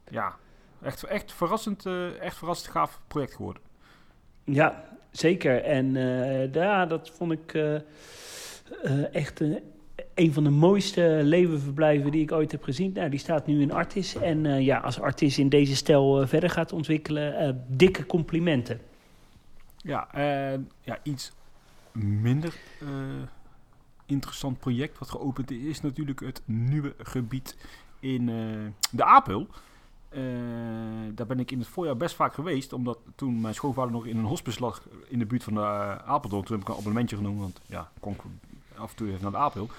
ja, 0.10 0.36
echt, 0.82 1.04
echt, 1.04 1.34
verrassend, 1.34 1.86
echt 2.20 2.38
verrassend 2.38 2.72
gaaf 2.72 3.02
project 3.08 3.36
geworden. 3.36 3.62
Ja, 4.44 4.84
zeker. 5.12 5.64
En 5.64 5.94
ja, 6.52 6.86
dat 6.86 7.10
vond 7.10 7.32
ik 7.32 7.54
echt 9.12 9.40
een 9.40 9.60
van 10.30 10.44
de 10.44 10.50
mooiste 10.50 11.20
levenverblijven 11.24 12.12
die 12.12 12.22
ik 12.22 12.32
ooit 12.32 12.52
heb 12.52 12.64
gezien. 12.64 12.92
Nou, 12.94 13.10
die 13.10 13.20
staat 13.20 13.48
nu 13.48 13.62
in 13.62 13.74
Artis. 13.74 14.16
En 14.16 14.64
ja, 14.64 14.78
als 14.78 15.00
Artis 15.00 15.40
in 15.40 15.50
deze 15.50 15.76
stijl 15.76 16.28
verder 16.28 16.50
gaat 16.50 16.74
ontwikkelen, 16.74 17.64
dikke 17.68 18.06
complimenten. 18.06 18.80
Ja, 19.78 20.08
ja, 20.82 21.00
iets 21.04 21.32
minder 21.92 22.54
interessant 24.06 24.60
project 24.60 25.00
wat 25.00 25.10
geopend 25.10 25.52
is, 25.52 25.64
is 25.64 25.82
natuurlijk 25.82 26.20
het 26.20 26.42
nieuwe 26.46 26.96
gebied 26.98 27.58
in 28.00 28.26
de 28.92 29.04
Apel. 29.04 29.48
Daar 31.14 31.28
ben 31.28 31.40
ik 31.40 31.52
in 31.52 31.60
het 31.60 31.68
voorjaar 31.68 31.98
best 31.98 32.16
vaak 32.16 32.34
geweest, 32.34 32.74
omdat 32.74 32.98
toen 33.16 33.42
mijn 33.42 33.54
schoonvader 33.54 33.92
nog 33.92 34.06
in 34.06 34.18
een 34.18 34.26
hospice 34.26 34.60
lag 34.60 34.88
in 35.08 35.20
de 35.20 35.26
buurt 35.26 35.44
van 35.44 35.54
de 35.54 35.62
Apeldoorn, 36.06 36.44
toen 36.44 36.56
heb 36.56 36.66
ik 36.66 36.70
een 36.70 36.80
abonnementje 36.80 37.16
genomen, 37.16 37.40
want 37.40 37.62
ja, 37.66 37.92
kon 38.00 38.14
ik 38.14 38.22
af 38.78 38.90
en 38.90 38.96
toe 38.96 39.08
even 39.08 39.22
naar 39.22 39.32
de 39.32 39.38
Apel. 39.38 39.70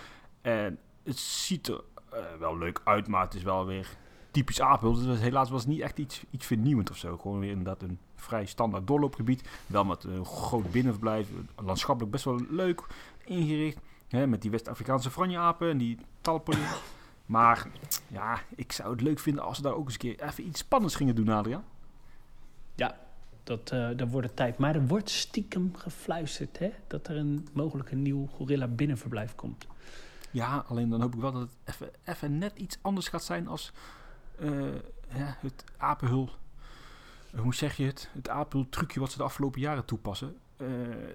En 0.42 0.78
het 1.02 1.18
ziet 1.18 1.68
er 1.68 1.80
wel 2.38 2.58
leuk 2.58 2.80
uit, 2.84 3.08
maar 3.08 3.24
het 3.24 3.34
is 3.34 3.42
wel 3.42 3.66
weer 3.66 3.96
typisch 4.30 4.60
Apel. 4.60 4.92
Dus 4.92 5.20
helaas 5.20 5.50
was 5.50 5.60
het 5.60 5.70
niet 5.70 5.80
echt 5.80 5.98
iets, 5.98 6.24
iets 6.30 6.46
vernieuwend 6.46 6.90
of 6.90 6.96
zo. 6.96 7.16
Gewoon 7.16 7.38
weer 7.38 7.50
inderdaad 7.50 7.82
een 7.82 7.98
vrij 8.14 8.46
standaard 8.46 8.86
doorloopgebied. 8.86 9.48
Wel 9.66 9.84
met 9.84 10.04
een 10.04 10.24
groot 10.24 10.70
binnenverblijf. 10.70 11.28
Landschappelijk 11.56 12.12
best 12.12 12.24
wel 12.24 12.40
leuk 12.50 12.86
ingericht. 13.24 13.78
Hè, 14.08 14.26
met 14.26 14.42
die 14.42 14.50
West-Afrikaanse 14.50 15.10
franjeapen 15.10 15.70
en 15.70 15.78
die 15.78 15.98
talpolie. 16.20 16.62
Maar 17.26 17.66
ja, 18.08 18.40
ik 18.54 18.72
zou 18.72 18.90
het 18.90 19.00
leuk 19.00 19.18
vinden 19.18 19.44
als 19.44 19.56
ze 19.56 19.62
daar 19.62 19.74
ook 19.74 19.84
eens 19.84 19.92
een 19.92 19.98
keer 19.98 20.22
even 20.22 20.46
iets 20.46 20.60
spannends 20.60 20.94
gingen 20.94 21.14
doen, 21.14 21.28
Adriaan. 21.28 21.64
Ja, 22.74 22.98
dat, 23.44 23.72
uh, 23.72 23.88
dat 23.96 24.08
wordt 24.08 24.26
het 24.26 24.36
tijd. 24.36 24.58
Maar 24.58 24.74
er 24.74 24.86
wordt 24.86 25.10
stiekem 25.10 25.76
gefluisterd 25.76 26.58
hè, 26.58 26.70
dat 26.86 27.08
er 27.08 27.16
een 27.16 27.48
mogelijk 27.52 27.90
een 27.90 28.02
nieuw 28.02 28.26
gorilla 28.26 28.66
binnenverblijf 28.66 29.34
komt. 29.34 29.66
Ja, 30.32 30.64
alleen 30.68 30.88
dan 30.88 31.00
hoop 31.00 31.14
ik 31.14 31.20
wel 31.20 31.32
dat 31.32 31.40
het 31.40 31.56
even, 31.64 31.90
even 32.04 32.38
net 32.38 32.58
iets 32.58 32.78
anders 32.80 33.08
gaat 33.08 33.24
zijn 33.24 33.48
als 33.48 33.72
ja, 35.08 35.36
het 35.40 35.64
apenhul 35.76 36.30
hoe 37.36 37.54
zeg 37.54 37.76
je 37.76 37.84
het? 37.84 38.08
Het 38.12 38.28
Apel-trucje 38.28 39.00
wat 39.00 39.10
ze 39.10 39.16
de 39.16 39.22
afgelopen 39.22 39.60
jaren 39.60 39.84
toepassen. 39.84 40.36
Uh, 40.56 40.68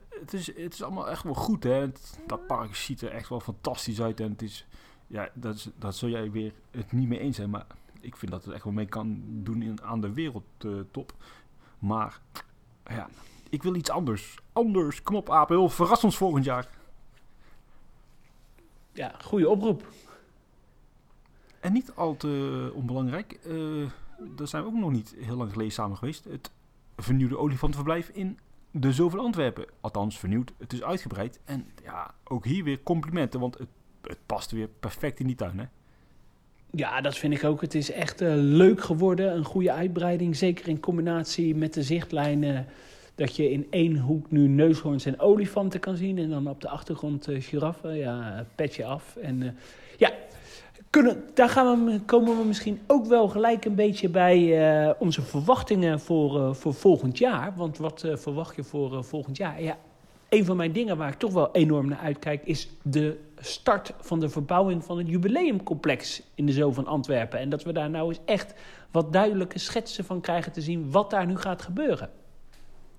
het, 0.09 0.33
is, 0.33 0.47
het 0.47 0.73
is 0.73 0.83
allemaal 0.83 1.09
echt 1.09 1.23
wel 1.23 1.33
goed, 1.33 1.63
hè? 1.63 1.91
Dat 2.25 2.47
park 2.47 2.75
ziet 2.75 3.01
er 3.01 3.11
echt 3.11 3.29
wel 3.29 3.39
fantastisch 3.39 4.01
uit. 4.01 4.19
En 4.19 4.31
het 4.31 4.41
is, 4.41 4.67
ja, 5.07 5.29
dat, 5.33 5.55
is, 5.55 5.69
dat 5.77 5.95
zul 5.95 6.09
jij 6.09 6.31
weer 6.31 6.53
het 6.71 6.91
niet 6.91 7.07
mee 7.07 7.19
eens 7.19 7.35
zijn. 7.35 7.49
Maar 7.49 7.65
ik 7.99 8.15
vind 8.15 8.31
dat 8.31 8.45
het 8.45 8.53
echt 8.53 8.63
wel 8.63 8.73
mee 8.73 8.85
kan 8.85 9.21
doen 9.25 9.61
in, 9.61 9.83
aan 9.83 10.01
de 10.01 10.13
wereldtop. 10.13 11.13
Uh, 11.17 11.27
maar 11.79 12.21
ja, 12.85 13.09
ik 13.49 13.63
wil 13.63 13.75
iets 13.75 13.89
anders. 13.89 14.37
Anders, 14.53 15.03
kom 15.03 15.15
op 15.15 15.29
Apel, 15.29 15.69
verras 15.69 16.03
ons 16.03 16.17
volgend 16.17 16.45
jaar. 16.45 16.67
Ja, 18.97 19.15
goede 19.21 19.49
oproep. 19.49 19.87
En 21.59 21.73
niet 21.73 21.91
al 21.95 22.17
te 22.17 22.71
onbelangrijk. 22.73 23.39
Uh, 23.47 23.89
daar 24.35 24.47
zijn 24.47 24.63
we 24.63 24.69
ook 24.69 24.75
nog 24.75 24.91
niet 24.91 25.15
heel 25.19 25.35
lang 25.35 25.51
geleden 25.51 25.73
samen 25.73 25.97
geweest. 25.97 26.23
Het 26.23 26.51
vernieuwde 26.95 27.37
olifantenverblijf 27.37 28.09
in 28.09 28.39
de 28.71 28.93
Zoveel 28.93 29.19
Antwerpen. 29.19 29.65
Althans, 29.81 30.19
vernieuwd. 30.19 30.53
Het 30.57 30.73
is 30.73 30.83
uitgebreid. 30.83 31.39
En 31.45 31.65
ja, 31.83 32.13
ook 32.23 32.45
hier 32.45 32.63
weer 32.63 32.83
complimenten, 32.83 33.39
want 33.39 33.57
het, 33.57 33.69
het 34.01 34.19
past 34.25 34.51
weer 34.51 34.67
perfect 34.79 35.19
in 35.19 35.27
die 35.27 35.35
tuin, 35.35 35.59
hè? 35.59 35.65
Ja, 36.71 37.01
dat 37.01 37.17
vind 37.17 37.33
ik 37.33 37.43
ook. 37.43 37.61
Het 37.61 37.75
is 37.75 37.91
echt 37.91 38.21
uh, 38.21 38.33
leuk 38.35 38.81
geworden. 38.83 39.35
Een 39.35 39.45
goede 39.45 39.71
uitbreiding. 39.71 40.35
Zeker 40.35 40.67
in 40.67 40.79
combinatie 40.79 41.55
met 41.55 41.73
de 41.73 41.83
zichtlijnen. 41.83 42.67
Dat 43.17 43.35
je 43.35 43.51
in 43.51 43.67
één 43.69 43.97
hoek 43.97 44.31
nu 44.31 44.47
neushoorns 44.47 45.05
en 45.05 45.19
olifanten 45.19 45.79
kan 45.79 45.95
zien. 45.95 46.17
En 46.17 46.29
dan 46.29 46.49
op 46.49 46.61
de 46.61 46.69
achtergrond 46.69 47.29
uh, 47.29 47.41
giraffen. 47.41 47.95
Ja, 47.95 48.45
petje 48.55 48.85
af. 48.85 49.15
En 49.15 49.41
uh, 49.41 49.49
ja, 49.97 50.11
kunnen, 50.89 51.23
daar 51.33 51.49
gaan 51.49 51.85
we, 51.85 51.99
komen 52.05 52.37
we 52.37 52.43
misschien 52.43 52.79
ook 52.87 53.05
wel 53.05 53.27
gelijk 53.27 53.65
een 53.65 53.75
beetje 53.75 54.09
bij 54.09 54.39
uh, 54.87 54.91
onze 54.99 55.21
verwachtingen 55.21 55.99
voor, 55.99 56.55
voor 56.55 56.73
volgend 56.73 57.17
jaar. 57.17 57.53
Want 57.55 57.77
wat 57.77 58.05
verwacht 58.13 58.55
je 58.55 58.63
voor 58.63 59.03
volgend 59.03 59.37
jaar? 59.37 59.61
Ja, 59.61 59.77
een 60.29 60.45
van 60.45 60.57
mijn 60.57 60.71
dingen 60.71 60.97
waar 60.97 61.11
ik 61.11 61.19
toch 61.19 61.33
wel 61.33 61.51
enorm 61.51 61.87
naar 61.87 61.99
uitkijk... 61.99 62.41
is 62.43 62.69
de 62.81 63.19
start 63.39 63.93
van 63.99 64.19
de 64.19 64.29
verbouwing 64.29 64.83
van 64.83 64.97
het 64.97 65.07
jubileumcomplex 65.07 66.21
in 66.35 66.45
de 66.45 66.51
Zoo 66.51 66.71
van 66.71 66.87
Antwerpen. 66.87 67.39
En 67.39 67.49
dat 67.49 67.63
we 67.63 67.73
daar 67.73 67.89
nou 67.89 68.09
eens 68.09 68.19
echt 68.25 68.53
wat 68.91 69.13
duidelijke 69.13 69.59
schetsen 69.59 70.05
van 70.05 70.21
krijgen 70.21 70.51
te 70.51 70.61
zien... 70.61 70.91
wat 70.91 71.09
daar 71.09 71.25
nu 71.25 71.37
gaat 71.37 71.61
gebeuren. 71.61 72.09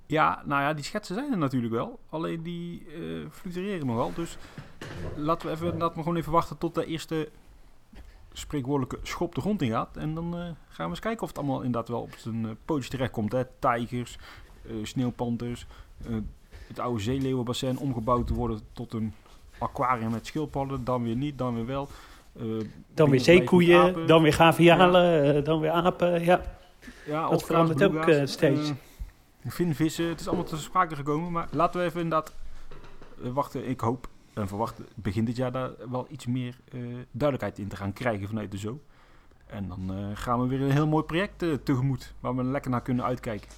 Ja, 0.08 0.42
nou 0.44 0.62
ja, 0.62 0.72
die 0.72 0.84
schetsen 0.84 1.14
zijn 1.14 1.32
er 1.32 1.38
natuurlijk 1.38 1.72
wel. 1.72 1.98
Alleen 2.08 2.42
die 2.42 2.86
uh, 2.86 3.26
fluctueren 3.30 3.86
nog 3.86 3.96
wel. 3.96 4.12
Dus 4.14 4.36
laten 5.16 5.48
we, 5.48 5.54
even, 5.54 5.78
laten 5.78 5.96
we 5.96 6.02
gewoon 6.02 6.16
even 6.16 6.32
wachten 6.32 6.58
tot 6.58 6.74
de 6.74 6.86
eerste 6.86 7.28
spreekwoordelijke 8.32 8.98
schop 9.02 9.34
de 9.34 9.40
grond 9.40 9.62
in 9.62 9.70
gaat. 9.70 9.96
En 9.96 10.14
dan 10.14 10.34
uh, 10.34 10.40
gaan 10.68 10.84
we 10.84 10.90
eens 10.90 11.00
kijken 11.00 11.22
of 11.22 11.28
het 11.28 11.38
allemaal 11.38 11.56
inderdaad 11.56 11.88
wel 11.88 12.00
op 12.00 12.14
zijn 12.16 12.44
uh, 12.44 12.50
pootje 12.64 12.90
terechtkomt. 12.90 13.32
Hè? 13.32 13.42
Tijgers, 13.58 14.18
sneeuwpanters, 14.82 15.66
het 16.66 16.78
oude 16.78 17.00
zeeleeuwenbassin 17.00 17.78
omgebouwd 17.78 18.26
te 18.26 18.34
worden 18.34 18.60
tot 18.72 18.92
een 18.92 19.12
aquarium 19.58 20.10
met 20.10 20.26
schildpadden. 20.26 20.84
Dan 20.84 21.02
weer 21.02 21.16
niet, 21.16 21.38
dan 21.38 21.54
weer 21.54 21.66
wel. 21.66 21.88
dan 22.94 23.10
weer 23.10 23.20
zeekoeien, 23.20 24.06
dan 24.06 24.22
weer 24.22 24.32
gavialen, 24.32 25.34
ja. 25.34 25.40
dan 25.40 25.60
weer 25.60 25.70
apen. 25.70 26.24
Ja, 26.24 26.40
ja 27.06 27.28
dat 27.28 27.42
verandert 27.42 27.82
ook 27.82 28.26
steeds 28.28 28.72
vinvissen. 29.46 30.08
Het 30.08 30.20
is 30.20 30.26
allemaal 30.26 30.44
te 30.44 30.56
sprake 30.56 30.96
gekomen. 30.96 31.32
Maar 31.32 31.48
laten 31.50 31.80
we 31.80 31.86
even 31.86 32.00
inderdaad 32.00 32.34
wachten. 33.16 33.68
Ik 33.68 33.80
hoop 33.80 34.08
en 34.32 34.48
verwacht 34.48 34.80
begin 34.94 35.24
dit 35.24 35.36
jaar 35.36 35.52
daar 35.52 35.70
wel 35.90 36.06
iets 36.10 36.26
meer 36.26 36.54
uh, 36.72 36.96
duidelijkheid 37.10 37.58
in 37.58 37.68
te 37.68 37.76
gaan 37.76 37.92
krijgen 37.92 38.28
vanuit 38.28 38.50
de 38.50 38.58
zo. 38.58 38.80
En 39.46 39.68
dan 39.68 39.98
uh, 39.98 40.06
gaan 40.14 40.40
we 40.40 40.46
weer 40.46 40.60
een 40.60 40.70
heel 40.70 40.86
mooi 40.86 41.04
project 41.04 41.38
tegemoet. 41.64 42.12
Waar 42.20 42.36
we 42.36 42.42
lekker 42.44 42.70
naar 42.70 42.82
kunnen 42.82 43.04
uitkijken. 43.04 43.48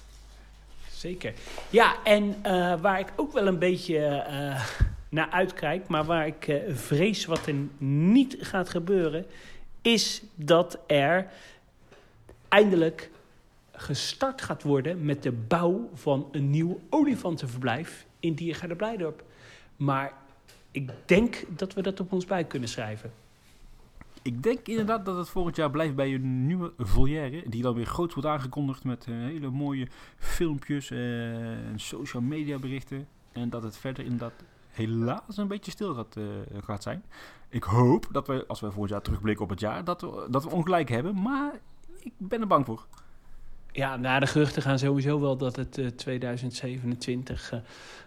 Zeker. 0.91 1.33
Ja, 1.69 2.03
en 2.03 2.41
waar 2.81 2.99
ik 2.99 3.11
ook 3.15 3.33
wel 3.33 3.47
een 3.47 3.59
beetje 3.59 4.23
naar 5.09 5.29
uitkijk. 5.29 5.87
Maar 5.87 6.03
waar 6.05 6.27
ik 6.27 6.61
vrees 6.67 7.25
wat 7.25 7.45
er 7.45 7.55
niet 7.77 8.37
gaat 8.39 8.69
gebeuren. 8.69 9.25
Is 9.81 10.23
dat 10.35 10.79
er 10.87 11.27
eindelijk 12.47 13.09
gestart 13.81 14.41
gaat 14.41 14.63
worden 14.63 15.05
met 15.05 15.23
de 15.23 15.31
bouw 15.31 15.89
van 15.93 16.27
een 16.31 16.49
nieuw 16.49 16.79
olifantenverblijf 16.89 18.05
in 18.19 18.33
Diergaarde 18.33 18.75
Blijdorp. 18.75 19.23
Maar 19.75 20.13
ik 20.71 20.89
denk 21.05 21.43
dat 21.47 21.73
we 21.73 21.81
dat 21.81 21.99
op 21.99 22.11
ons 22.11 22.25
bij 22.25 22.43
kunnen 22.43 22.69
schrijven. 22.69 23.11
Ik 24.21 24.43
denk 24.43 24.67
inderdaad 24.67 25.05
dat 25.05 25.17
het 25.17 25.29
volgend 25.29 25.55
jaar 25.55 25.71
blijft 25.71 25.95
bij 25.95 26.13
een 26.13 26.45
nieuwe 26.45 26.73
volière. 26.77 27.43
Die 27.49 27.61
dan 27.61 27.75
weer 27.75 27.85
groot 27.85 28.13
wordt 28.13 28.29
aangekondigd 28.29 28.83
met 28.83 29.05
uh, 29.09 29.15
hele 29.15 29.49
mooie 29.49 29.87
filmpjes 30.17 30.91
en 30.91 31.73
social 31.75 32.21
media 32.21 32.57
berichten. 32.57 33.07
En 33.31 33.49
dat 33.49 33.63
het 33.63 33.77
verder 33.77 34.03
inderdaad 34.03 34.33
helaas 34.69 35.37
een 35.37 35.47
beetje 35.47 35.71
stil 35.71 35.93
gaat, 35.93 36.15
uh, 36.15 36.25
gaat 36.63 36.83
zijn. 36.83 37.03
Ik 37.49 37.63
hoop 37.63 38.07
dat 38.11 38.27
we, 38.27 38.45
als 38.47 38.59
we 38.59 38.65
volgend 38.65 38.89
jaar 38.89 39.01
terugblikken 39.01 39.43
op 39.43 39.49
het 39.49 39.59
jaar, 39.59 39.83
dat 39.83 40.01
we, 40.01 40.27
dat 40.29 40.43
we 40.43 40.49
ongelijk 40.49 40.89
hebben. 40.89 41.21
Maar 41.21 41.59
ik 41.99 42.13
ben 42.17 42.41
er 42.41 42.47
bang 42.47 42.65
voor. 42.65 42.85
Ja, 43.73 43.97
na 43.97 44.19
de 44.19 44.27
geruchten 44.27 44.61
gaan 44.61 44.79
sowieso 44.79 45.19
wel 45.19 45.37
dat 45.37 45.55
het 45.55 45.77
uh, 45.77 45.87
2027 45.87 47.51
uh, 47.53 47.59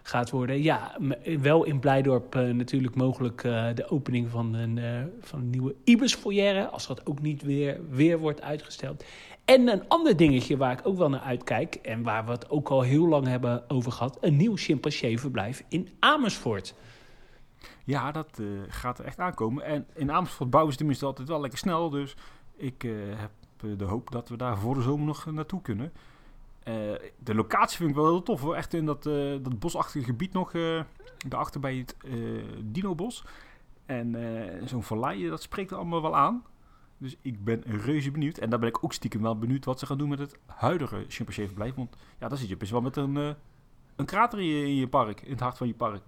gaat 0.03 0.29
worden. 0.29 0.61
Ja, 0.61 0.97
wel 1.39 1.63
in 1.63 1.79
Blijdorp 1.79 2.33
natuurlijk 2.33 2.95
mogelijk 2.95 3.41
de 3.75 3.89
opening 3.89 4.29
van 4.29 4.53
een, 4.53 4.79
van 5.19 5.39
een 5.39 5.49
nieuwe 5.49 5.75
Ibis 5.83 6.15
foyer, 6.15 6.67
als 6.67 6.87
dat 6.87 7.05
ook 7.05 7.21
niet 7.21 7.41
weer, 7.41 7.79
weer 7.89 8.19
wordt 8.19 8.41
uitgesteld. 8.41 9.03
En 9.45 9.67
een 9.67 9.87
ander 9.87 10.17
dingetje 10.17 10.57
waar 10.57 10.71
ik 10.71 10.87
ook 10.87 10.97
wel 10.97 11.09
naar 11.09 11.19
uitkijk, 11.19 11.75
en 11.75 12.03
waar 12.03 12.25
we 12.25 12.31
het 12.31 12.49
ook 12.49 12.69
al 12.69 12.81
heel 12.81 13.07
lang 13.07 13.27
hebben 13.27 13.69
over 13.69 13.91
gehad, 13.91 14.17
een 14.21 14.37
nieuw 14.37 14.55
chimpansee-verblijf 14.55 15.63
in 15.69 15.89
Amersfoort. 15.99 16.75
Ja, 17.83 18.11
dat 18.11 18.41
gaat 18.67 18.99
er 18.99 19.05
echt 19.05 19.19
aankomen. 19.19 19.63
En 19.63 19.87
in 19.93 20.11
Amersfoort 20.11 20.49
bouwen 20.49 20.71
ze 20.71 20.77
tenminste 20.77 21.05
altijd 21.05 21.27
wel 21.27 21.41
lekker 21.41 21.59
snel, 21.59 21.89
dus 21.89 22.15
ik 22.57 22.81
heb 23.15 23.31
de 23.77 23.85
hoop 23.85 24.11
dat 24.11 24.29
we 24.29 24.37
daar 24.37 24.57
voor 24.57 24.75
de 24.75 24.81
zomer 24.81 25.05
nog 25.05 25.25
naartoe 25.25 25.61
kunnen. 25.61 25.91
Uh, 26.67 26.73
de 27.19 27.35
locatie 27.35 27.77
vind 27.77 27.89
ik 27.89 27.95
wel 27.95 28.05
heel 28.05 28.23
tof 28.23 28.41
hoor. 28.41 28.55
Echt 28.55 28.73
in 28.73 28.85
dat, 28.85 29.05
uh, 29.05 29.31
dat 29.41 29.59
bosachtige 29.59 30.05
gebied 30.05 30.33
nog. 30.33 30.51
Daarachter 31.27 31.59
bij 31.59 31.75
het 31.75 31.95
Dino-bos. 32.63 33.23
En 33.85 34.15
zo'n 34.63 34.83
vallei, 34.83 35.29
dat 35.29 35.41
spreekt 35.41 35.71
er 35.71 35.77
allemaal 35.77 36.01
wel 36.01 36.15
aan. 36.15 36.43
Dus 36.97 37.15
ik 37.21 37.43
ben 37.43 37.63
reuze 37.65 38.11
benieuwd. 38.11 38.37
En 38.37 38.49
daar 38.49 38.59
ben 38.59 38.69
ik 38.69 38.83
ook 38.83 38.93
stiekem 38.93 39.21
wel 39.21 39.37
benieuwd 39.37 39.65
wat 39.65 39.79
ze 39.79 39.85
gaan 39.85 39.97
doen 39.97 40.09
met 40.09 40.19
het 40.19 40.37
huidige 40.45 41.05
chimpansee-verblijf. 41.07 41.75
Want 41.75 41.95
ja, 42.19 42.27
daar 42.27 42.37
zit 42.37 42.49
je 42.49 42.57
best 42.57 42.71
wel 42.71 42.81
met 42.81 42.95
een, 42.95 43.15
een 43.95 44.05
krater 44.05 44.39
in 44.39 44.75
je, 44.75 44.87
park. 44.87 45.21
In 45.21 45.31
het 45.31 45.39
hart 45.39 45.57
van 45.57 45.67
je 45.67 45.73
park. 45.73 46.01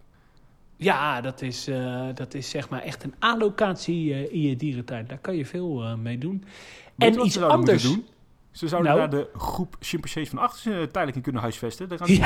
Ja, 0.75 1.21
dat 1.21 1.41
is, 1.41 1.69
dat 2.13 2.33
is 2.33 2.49
zeg 2.49 2.69
maar 2.69 2.81
echt 2.81 3.03
een 3.03 3.15
allocatie 3.19 4.29
in 4.31 4.41
je 4.41 4.55
dierentuin. 4.55 5.07
Daar 5.07 5.19
kan 5.19 5.35
je 5.35 5.45
veel 5.45 5.97
mee 5.97 6.17
doen 6.17 6.43
en 6.97 7.25
iets 7.25 7.39
anders 7.39 7.83
doen? 7.83 8.05
Ze 8.51 8.67
zouden 8.67 8.91
nou. 8.95 9.09
daar 9.09 9.19
de 9.19 9.39
groep 9.39 9.75
chimpansees 9.79 10.29
van 10.29 10.37
achter 10.37 10.71
uh, 10.71 10.77
tijdelijk 10.77 11.15
in 11.15 11.21
kunnen 11.21 11.41
huisvesten. 11.41 11.89
Daar 11.89 11.97
gaan 11.97 12.07
ze 12.07 12.21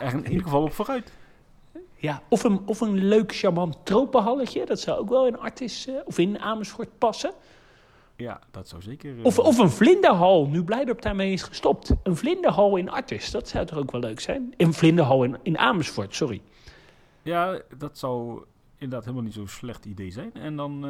er 0.00 0.12
in 0.12 0.26
ieder 0.26 0.42
geval 0.42 0.62
op 0.62 0.72
vooruit. 0.72 1.12
Ja, 1.96 2.22
of 2.28 2.44
een, 2.44 2.60
of 2.66 2.80
een 2.80 3.04
leuk, 3.04 3.34
charmant 3.34 3.78
tropenhalletje. 3.82 4.66
Dat 4.66 4.80
zou 4.80 4.98
ook 4.98 5.08
wel 5.08 5.26
in 5.26 5.38
Artis 5.38 5.88
uh, 5.88 5.94
of 6.04 6.18
in 6.18 6.38
Amersfoort 6.38 6.98
passen. 6.98 7.32
Ja, 8.16 8.40
dat 8.50 8.68
zou 8.68 8.82
zeker... 8.82 9.14
Uh... 9.14 9.24
Of, 9.24 9.38
of 9.38 9.58
een 9.58 9.70
vlinderhal, 9.70 10.46
nu 10.46 10.64
Blijdorp 10.64 11.02
daarmee 11.02 11.32
is 11.32 11.42
gestopt. 11.42 11.94
Een 12.02 12.16
vlinderhal 12.16 12.76
in 12.76 12.90
Artis, 12.90 13.30
dat 13.30 13.48
zou 13.48 13.66
toch 13.66 13.78
ook 13.78 13.90
wel 13.90 14.00
leuk 14.00 14.20
zijn? 14.20 14.54
Een 14.56 14.72
vlinderhal 14.72 15.24
in, 15.24 15.38
in 15.42 15.58
Amersfoort, 15.58 16.14
sorry. 16.14 16.42
Ja, 17.22 17.60
dat 17.78 17.98
zou 17.98 18.44
inderdaad 18.74 19.04
helemaal 19.04 19.24
niet 19.24 19.34
zo'n 19.34 19.48
slecht 19.48 19.84
idee 19.84 20.10
zijn. 20.10 20.34
En 20.34 20.56
dan 20.56 20.84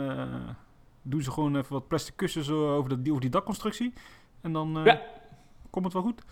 doen 1.05 1.23
ze 1.23 1.31
gewoon 1.31 1.57
even 1.57 1.73
wat 1.73 1.89
plastic 1.89 2.17
kussens 2.17 2.51
over, 2.51 3.03
de, 3.03 3.11
over 3.11 3.21
die 3.21 3.31
dakconstructie. 3.31 3.93
En 4.41 4.53
dan 4.53 4.79
uh, 4.79 4.85
ja. 4.85 5.01
komt 5.71 5.85
het 5.85 5.95
wel 5.95 6.03
goed. 6.03 6.23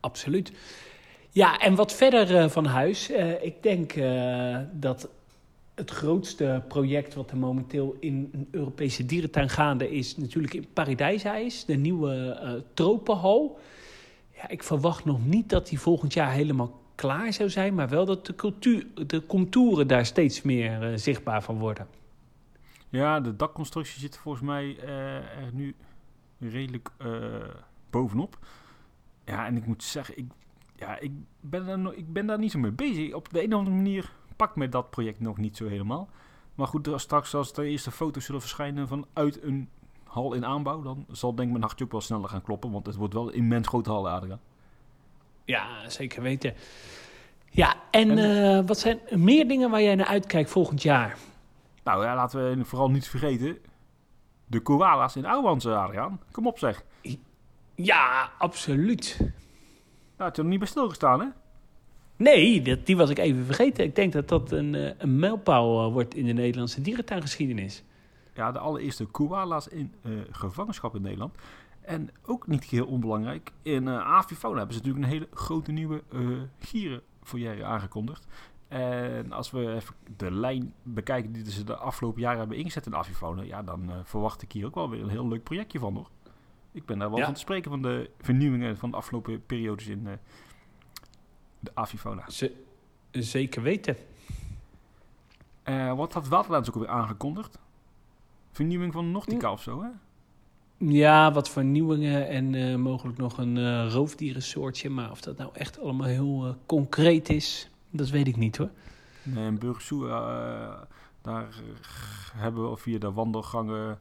Absoluut. 0.00 0.52
Ja, 1.30 1.58
en 1.58 1.74
wat 1.74 1.94
verder 1.94 2.30
uh, 2.30 2.48
van 2.48 2.64
huis. 2.64 3.10
Ik 3.40 3.62
denk 3.62 3.94
dat 4.72 5.08
het 5.74 5.90
grootste 5.90 6.62
project 6.68 7.14
wat 7.14 7.30
er 7.30 7.36
momenteel 7.36 7.96
in 8.00 8.28
een 8.32 8.48
Europese 8.50 9.06
dierentuin 9.06 9.48
gaande 9.48 9.90
is... 9.90 10.16
natuurlijk 10.16 10.54
in 10.54 10.66
Paradijsa 10.72 11.36
is, 11.36 11.64
de 11.64 11.76
nieuwe 11.76 12.62
tropenhal. 12.74 13.58
Ja, 14.34 14.48
ik 14.48 14.62
verwacht 14.62 15.04
nog 15.04 15.26
niet 15.26 15.48
dat 15.48 15.68
die 15.68 15.80
volgend 15.80 16.12
jaar 16.12 16.32
helemaal 16.32 16.80
klaar 16.94 17.32
zou 17.32 17.50
zijn... 17.50 17.74
maar 17.74 17.88
wel 17.88 18.04
dat 18.04 18.26
de, 18.26 18.34
cultuur, 18.34 18.86
de 19.06 19.26
contouren 19.26 19.86
daar 19.86 20.06
steeds 20.06 20.42
meer 20.42 20.98
zichtbaar 20.98 21.42
van 21.42 21.58
worden. 21.58 21.86
Ja, 22.88 23.20
de 23.20 23.36
dakconstructie 23.36 24.00
zit 24.00 24.16
volgens 24.16 24.44
mij 24.44 24.76
uh, 24.84 25.16
er 25.16 25.50
nu 25.52 25.76
redelijk 26.38 26.90
uh, 26.98 27.14
bovenop. 27.90 28.38
Ja, 29.24 29.46
en 29.46 29.56
ik 29.56 29.66
moet 29.66 29.82
zeggen, 29.82 30.18
ik, 30.18 30.26
ja, 30.76 30.98
ik, 30.98 31.12
ben 31.40 31.66
daar 31.66 31.78
no 31.78 31.90
ik 31.90 32.12
ben 32.12 32.26
daar 32.26 32.38
niet 32.38 32.50
zo 32.50 32.58
mee 32.58 32.70
bezig. 32.70 33.12
Op 33.12 33.32
de 33.32 33.42
een 33.42 33.52
of 33.52 33.58
andere 33.58 33.76
manier 33.76 34.12
pakt 34.36 34.56
me 34.56 34.68
dat 34.68 34.90
project 34.90 35.20
nog 35.20 35.36
niet 35.36 35.56
zo 35.56 35.66
helemaal. 35.66 36.08
Maar 36.54 36.66
goed, 36.66 36.90
straks 36.96 37.34
als 37.34 37.52
de 37.52 37.64
eerste 37.64 37.90
foto's 37.90 38.24
zullen 38.24 38.40
verschijnen 38.40 38.88
vanuit 38.88 39.42
een 39.42 39.68
hal 40.04 40.32
in 40.32 40.44
aanbouw... 40.44 40.82
dan 40.82 41.06
zal 41.10 41.34
denk 41.34 41.46
ik 41.46 41.50
mijn 41.50 41.64
hartje 41.64 41.84
ook 41.84 41.92
wel 41.92 42.00
sneller 42.00 42.28
gaan 42.28 42.42
kloppen. 42.42 42.70
Want 42.70 42.86
het 42.86 42.96
wordt 42.96 43.14
wel 43.14 43.28
een 43.28 43.34
immens 43.34 43.68
grote 43.68 43.90
hal, 43.90 44.08
Adriaan. 44.08 44.40
Ja, 45.44 45.88
zeker 45.88 46.22
weten. 46.22 46.54
Ja, 47.50 47.76
en, 47.90 48.18
en 48.18 48.18
uh, 48.18 48.66
wat 48.66 48.78
zijn 48.78 48.98
meer 49.10 49.48
dingen 49.48 49.70
waar 49.70 49.82
jij 49.82 49.94
naar 49.94 50.06
uitkijkt 50.06 50.50
volgend 50.50 50.82
jaar? 50.82 51.18
Nou 51.88 52.04
ja, 52.04 52.14
laten 52.14 52.58
we 52.58 52.64
vooral 52.64 52.90
niet 52.90 53.08
vergeten. 53.08 53.58
De 54.46 54.60
koala's 54.60 55.16
in 55.16 55.26
Ouwans, 55.26 55.66
Adriaan. 55.66 56.20
Kom 56.30 56.46
op 56.46 56.58
zeg. 56.58 56.84
Ja, 57.74 58.30
absoluut. 58.38 59.16
Nou, 59.18 59.32
had 60.16 60.36
je 60.36 60.42
er 60.42 60.48
niet 60.48 60.58
bij 60.58 60.68
stilgestaan, 60.68 61.20
hè? 61.20 61.26
Nee, 62.16 62.62
dat, 62.62 62.86
die 62.86 62.96
was 62.96 63.10
ik 63.10 63.18
even 63.18 63.44
vergeten. 63.44 63.84
Ik 63.84 63.94
denk 63.94 64.12
dat 64.12 64.28
dat 64.28 64.50
een, 64.50 64.74
eh, 64.74 64.90
een 64.98 65.18
mijlpaal 65.18 65.86
eh, 65.86 65.92
wordt 65.92 66.14
in 66.14 66.26
de 66.26 66.32
Nederlandse 66.32 66.80
dierentuingeschiedenis. 66.80 67.84
Ja, 68.34 68.52
de 68.52 68.58
allereerste 68.58 69.04
koala's 69.04 69.68
in 69.68 69.94
uh, 70.02 70.20
gevangenschap 70.30 70.94
in 70.94 71.02
Nederland. 71.02 71.34
En 71.80 72.10
ook 72.26 72.46
niet 72.46 72.64
heel 72.64 72.86
onbelangrijk, 72.86 73.52
in 73.62 73.86
uh, 73.86 73.98
Avifauna 73.98 74.58
hebben 74.58 74.76
ze 74.76 74.80
natuurlijk 74.80 75.06
een 75.06 75.12
hele 75.12 75.28
grote 75.32 75.72
nieuwe 75.72 76.02
uh, 76.12 76.38
gierenfoyer 76.58 77.64
aangekondigd. 77.64 78.26
En 78.68 79.32
als 79.32 79.50
we 79.50 79.74
even 79.74 79.94
de 80.16 80.30
lijn 80.30 80.72
bekijken 80.82 81.32
die 81.32 81.50
ze 81.50 81.64
de 81.64 81.76
afgelopen 81.76 82.20
jaren 82.20 82.38
hebben 82.38 82.56
ingezet 82.56 82.86
in 82.86 82.96
Avifonen, 82.96 83.46
ja, 83.46 83.62
dan 83.62 83.90
uh, 83.90 83.96
verwacht 84.04 84.42
ik 84.42 84.52
hier 84.52 84.66
ook 84.66 84.74
wel 84.74 84.90
weer 84.90 85.02
een 85.02 85.08
heel 85.08 85.28
leuk 85.28 85.42
projectje 85.42 85.78
van 85.78 85.94
hoor. 85.94 86.10
Ik 86.72 86.84
ben 86.84 86.98
daar 86.98 87.10
wel 87.10 87.24
van 87.24 87.34
te 87.34 87.40
spreken 87.40 87.70
van 87.70 87.82
de 87.82 88.10
vernieuwingen 88.20 88.76
van 88.76 88.90
de 88.90 88.96
afgelopen 88.96 89.46
periodes 89.46 89.86
in, 89.86 90.02
uh, 90.06 90.12
de 91.60 91.70
avifauna. 91.74 92.24
Z 92.30 92.48
zeker 93.10 93.62
weten. 93.62 93.96
Uh, 95.64 95.94
wat 95.94 96.12
had 96.12 96.28
Waterland 96.28 96.68
ook 96.68 96.74
alweer 96.74 96.90
aangekondigd? 96.90 97.58
Vernieuwing 98.50 98.92
van 98.92 99.10
Nortica 99.10 99.52
of 99.52 99.62
zo, 99.62 99.82
hè? 99.82 99.88
Ja, 100.78 101.32
wat 101.32 101.50
vernieuwingen 101.50 102.28
en 102.28 102.52
uh, 102.52 102.76
mogelijk 102.76 103.18
nog 103.18 103.38
een 103.38 103.90
roofdierensoortje. 103.90 104.90
Maar 104.90 105.10
of 105.10 105.20
dat 105.20 105.36
nou 105.36 105.50
echt 105.52 105.80
allemaal 105.80 106.06
heel 106.06 106.56
concreet 106.66 107.28
is, 107.28 107.70
dat 107.90 108.08
weet 108.08 108.28
ik 108.28 108.36
niet 108.36 108.56
hoor. 108.56 108.70
Nee, 109.22 109.46
in 109.46 109.58
Burgersoe, 109.58 110.06
daar 111.22 111.62
hebben 112.34 112.70
we 112.70 112.76
via 112.76 112.98
de 112.98 113.12
wandelgangen 113.12 113.98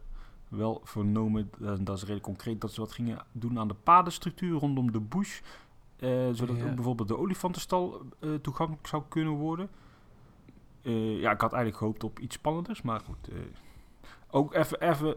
wel 0.48 0.82
vernomen, 0.84 1.52
en 1.62 1.84
dat 1.84 1.96
is 1.96 2.02
redelijk 2.02 2.24
concreet, 2.24 2.62
dat 2.62 2.72
ze 2.72 2.82
wat 2.82 2.92
gingen 2.92 3.20
doen 3.32 3.60
aan 3.60 3.68
de 3.68 3.74
padenstructuur 3.74 4.60
rondom 4.60 4.92
de 4.92 5.00
bush. 5.00 5.40
zodat 6.32 6.64
ook 6.64 6.76
bijvoorbeeld 6.76 7.08
de 7.08 7.18
olifantenstal 7.18 8.02
toegankelijk 8.42 8.88
zou 8.88 9.04
kunnen 9.08 9.34
worden. 9.34 9.70
Ja, 11.20 11.32
ik 11.32 11.42
had 11.42 11.54
eigenlijk 11.54 11.78
gehoopt 11.78 12.04
op 12.04 12.20
iets 12.20 12.36
spannenders, 12.36 12.82
maar 12.82 13.00
goed. 13.00 13.30
Ook 14.30 14.54
even, 14.54 14.82
even 14.82 15.16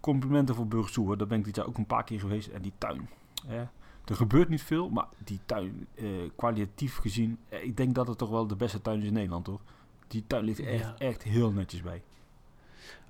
complimenten 0.00 0.54
voor 0.54 0.66
Burgsoe. 0.66 1.16
Daar 1.16 1.26
ben 1.26 1.38
ik 1.38 1.44
dit 1.44 1.56
jaar 1.56 1.66
ook 1.66 1.78
een 1.78 1.86
paar 1.86 2.04
keer 2.04 2.20
geweest. 2.20 2.48
En 2.48 2.62
die 2.62 2.72
tuin. 2.78 3.08
Hè. 3.46 3.64
Er 4.08 4.16
gebeurt 4.16 4.48
niet 4.48 4.62
veel, 4.62 4.88
maar 4.88 5.06
die 5.24 5.38
tuin, 5.46 5.86
uh, 5.94 6.08
kwalitatief 6.36 6.96
gezien, 6.96 7.38
ik 7.48 7.76
denk 7.76 7.94
dat 7.94 8.08
het 8.08 8.18
toch 8.18 8.30
wel 8.30 8.46
de 8.46 8.56
beste 8.56 8.82
tuin 8.82 9.00
is 9.00 9.06
in 9.06 9.12
Nederland, 9.12 9.46
hoor. 9.46 9.60
Die 10.08 10.24
tuin 10.26 10.44
ligt 10.44 10.60
echt, 10.60 10.82
ja. 10.82 10.94
echt 10.98 11.22
heel 11.22 11.50
netjes 11.50 11.82
bij. 11.82 12.02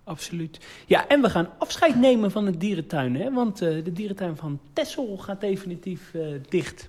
Absoluut. 0.04 0.66
Ja, 0.87 1.08
en 1.08 1.20
we 1.20 1.30
gaan 1.30 1.48
afscheid 1.58 1.96
nemen 1.96 2.30
van 2.30 2.44
de 2.44 2.56
dierentuin, 2.56 3.16
hè? 3.16 3.32
Want 3.32 3.58
de 3.58 3.92
dierentuin 3.92 4.37
van 4.37 4.61
Tessel 4.72 5.16
gaat 5.16 5.40
definitief 5.40 6.14
dicht. 6.48 6.88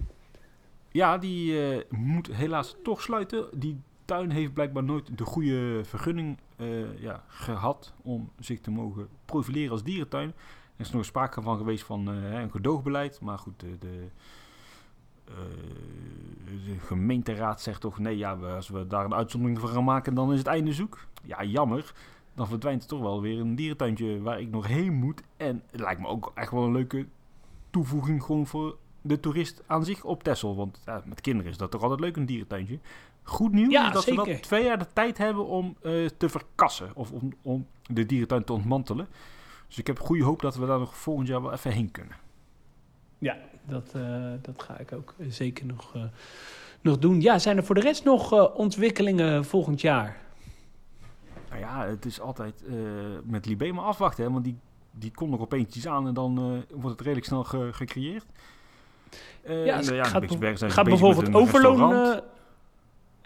Ja, 0.91 1.17
die 1.17 1.55
moet 1.89 2.27
helaas 2.27 2.75
toch 2.83 3.01
sluiten. 3.01 3.45
Die 3.53 3.81
tuin 4.05 4.31
heeft 4.31 4.53
blijkbaar 4.53 4.83
nooit 4.83 5.17
de 5.17 5.25
goede 5.25 5.81
vergunning 5.83 6.37
ja, 6.99 7.23
gehad 7.27 7.93
om 8.01 8.29
zich 8.39 8.61
te 8.61 8.71
mogen 8.71 9.07
profileren 9.25 9.71
als 9.71 9.83
dierentuin. 9.83 10.33
Er 10.79 10.85
is 10.85 10.91
nog 10.91 11.05
sprake 11.05 11.41
van 11.41 11.57
geweest 11.57 11.83
van 11.83 12.15
uh, 12.15 12.31
een 12.31 12.51
gedoogbeleid, 12.51 13.21
maar 13.21 13.39
goed, 13.39 13.59
de, 13.59 13.77
de, 13.77 14.07
uh, 15.29 15.35
de, 16.65 16.79
gemeenteraad 16.79 17.61
zegt 17.61 17.81
toch 17.81 17.99
nee, 17.99 18.17
ja, 18.17 18.33
als 18.33 18.67
we 18.67 18.87
daar 18.87 19.05
een 19.05 19.13
uitzondering 19.13 19.59
van 19.59 19.69
gaan 19.69 19.83
maken, 19.83 20.13
dan 20.13 20.31
is 20.31 20.37
het 20.37 20.47
einde 20.47 20.73
zoek. 20.73 20.97
Ja, 21.23 21.43
jammer. 21.43 21.93
Dan 22.33 22.47
verdwijnt 22.47 22.81
er 22.81 22.87
toch 22.87 22.99
wel 22.99 23.21
weer 23.21 23.39
een 23.39 23.55
dierentuintje 23.55 24.21
waar 24.21 24.39
ik 24.39 24.49
nog 24.49 24.67
heen 24.67 24.93
moet. 24.93 25.21
En 25.37 25.63
het 25.71 25.79
lijkt 25.79 26.01
me 26.01 26.07
ook 26.07 26.31
echt 26.35 26.51
wel 26.51 26.63
een 26.63 26.71
leuke 26.71 27.07
toevoeging 27.69 28.23
gewoon 28.23 28.47
voor 28.47 28.77
de 29.01 29.19
toerist 29.19 29.63
aan 29.67 29.85
zich 29.85 30.03
op 30.03 30.23
Texel. 30.23 30.55
Want 30.55 30.81
ja, 30.85 31.03
met 31.05 31.21
kinderen 31.21 31.51
is 31.51 31.57
dat 31.57 31.71
toch 31.71 31.81
altijd 31.81 31.99
leuk, 31.99 32.15
een 32.15 32.25
dierentuintje. 32.25 32.79
Goed 33.23 33.51
nieuws 33.51 33.71
ja, 33.71 33.87
is 33.87 33.93
dat 33.93 34.03
zeker. 34.03 34.23
we 34.23 34.31
dat 34.31 34.43
twee 34.43 34.63
jaar 34.63 34.79
de 34.79 34.87
tijd 34.93 35.17
hebben 35.17 35.45
om 35.45 35.75
uh, 35.81 36.09
te 36.17 36.29
verkassen. 36.29 36.91
Of 36.93 37.11
om, 37.11 37.33
om 37.41 37.67
de 37.81 38.05
dierentuin 38.05 38.43
te 38.43 38.53
ontmantelen. 38.53 39.07
Dus 39.69 39.77
ik 39.77 39.87
heb 39.87 39.99
goede 39.99 40.23
hoop 40.23 40.41
dat 40.41 40.55
we 40.55 40.65
daar 40.65 40.79
nog 40.79 40.97
volgend 40.97 41.27
jaar 41.27 41.41
wel 41.41 41.53
even 41.53 41.71
heen 41.71 41.91
kunnen. 41.91 42.15
Ja, 43.17 43.37
dat, 43.65 43.93
uh, 43.95 44.31
dat 44.41 44.63
ga 44.63 44.77
ik 44.77 44.91
ook 44.91 45.15
zeker 45.27 45.65
nog, 45.65 45.95
uh, 45.95 46.03
nog 46.81 46.97
doen. 46.97 47.21
Ja, 47.21 47.39
zijn 47.39 47.57
er 47.57 47.63
voor 47.63 47.75
de 47.75 47.81
rest 47.81 48.03
nog 48.03 48.53
ontwikkelingen 48.55 49.45
volgend 49.45 49.81
jaar? 49.81 50.17
Nou 51.49 51.61
ja, 51.61 51.85
het 51.85 52.05
is 52.05 52.19
altijd 52.19 52.63
met 53.23 53.45
Libema 53.45 53.81
afwachten. 53.81 54.23
Hè, 54.23 54.31
want 54.31 54.43
die, 54.43 54.57
die 54.91 55.11
komt 55.11 55.31
nog 55.31 55.39
opeens 55.39 55.75
iets 55.75 55.87
aan 55.87 56.07
en 56.07 56.13
dan 56.13 56.63
wordt 56.69 56.89
het 56.89 57.01
redelijk 57.01 57.25
snel 57.25 57.43
ge 57.43 57.69
gecreëerd. 57.71 58.25
Ja, 59.47 59.79
ja, 59.79 60.03
gaat, 60.03 60.25
gaat 60.59 60.85
bijvoorbeeld 60.85 61.33
Overloon... 61.35 62.21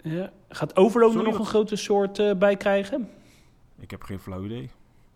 Ja. 0.02 0.32
Gaat 0.48 0.76
Overloon 0.76 1.16
er 1.16 1.22
nog 1.22 1.38
een 1.38 1.46
grote 1.46 1.76
soort 1.76 2.38
bij 2.38 2.56
krijgen? 2.56 3.10
Ik 3.78 3.90
heb 3.90 4.02
geen 4.02 4.18
flauw 4.18 4.44
idee. 4.44 4.70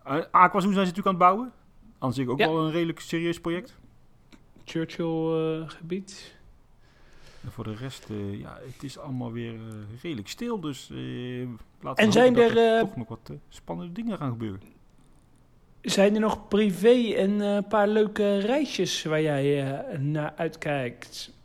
Uh, 0.09 0.51
zijn 0.51 0.63
ze 0.63 0.69
natuurlijk 0.69 1.07
aan 1.07 1.13
het 1.13 1.19
bouwen. 1.19 1.53
Aan 1.99 2.13
zich 2.13 2.29
ook 2.29 2.39
wel 2.39 2.65
een 2.65 2.71
redelijk 2.71 3.01
serieus 3.01 3.41
project. 3.41 3.79
Churchill-gebied. 4.65 6.37
en 7.45 7.53
voor 7.53 7.65
de 7.65 7.75
rest, 7.75 8.07
ja, 8.31 8.59
het 8.67 8.83
is 8.83 8.99
allemaal 8.99 9.33
weer 9.33 9.55
redelijk 10.03 10.29
stil. 10.29 10.61
Dus 10.61 10.89
laten 10.89 11.57
we 11.81 11.95
en 11.95 12.13
zijn 12.13 12.37
er, 12.37 12.59
er 12.59 12.81
toch 12.81 12.97
nog 12.97 13.09
wat 13.09 13.33
spannende 13.49 13.93
dingen 13.93 14.17
gaan 14.17 14.31
gebeuren. 14.31 14.61
Zijn 15.81 16.15
er 16.15 16.21
nog 16.21 16.49
privé 16.49 17.15
en 17.15 17.41
een 17.41 17.67
paar 17.67 17.89
leuke 17.89 18.39
reisjes 18.39 19.05
waar 19.05 19.23
jij 19.23 19.83
naar 19.99 20.33
uitkijkt? 20.37 21.37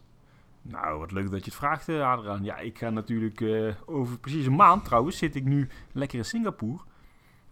Nou, 0.63 0.99
wat 0.99 1.11
leuk 1.11 1.31
dat 1.31 1.39
je 1.39 1.45
het 1.45 1.59
vraagt, 1.59 1.87
uh, 1.87 2.11
Adriaan. 2.11 2.43
Ja, 2.43 2.57
ik 2.57 2.77
ga 2.77 2.89
natuurlijk 2.89 3.39
uh, 3.39 3.73
over 3.85 4.19
precies 4.19 4.45
een 4.45 4.55
maand 4.55 4.85
trouwens 4.85 5.17
zit 5.17 5.35
ik 5.35 5.43
nu 5.43 5.69
lekker 5.91 6.17
in 6.17 6.25
Singapore. 6.25 6.79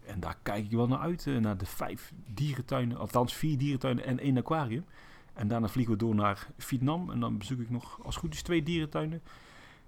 En 0.06 0.20
daar 0.20 0.36
kijk 0.42 0.64
ik 0.64 0.70
wel 0.70 0.88
naar 0.88 0.98
uit, 0.98 1.26
uh, 1.26 1.38
naar 1.38 1.56
de 1.56 1.66
vijf 1.66 2.12
dierentuinen, 2.26 2.96
althans 2.96 3.34
vier 3.34 3.58
dierentuinen 3.58 4.04
en 4.04 4.18
één 4.18 4.38
aquarium. 4.38 4.84
En 5.32 5.48
daarna 5.48 5.68
vliegen 5.68 5.92
we 5.92 5.98
door 5.98 6.14
naar 6.14 6.46
Vietnam 6.58 7.10
en 7.10 7.20
dan 7.20 7.38
bezoek 7.38 7.60
ik 7.60 7.70
nog 7.70 8.04
als 8.04 8.16
goed 8.16 8.34
is 8.34 8.42
twee 8.42 8.62
dierentuinen. 8.62 9.22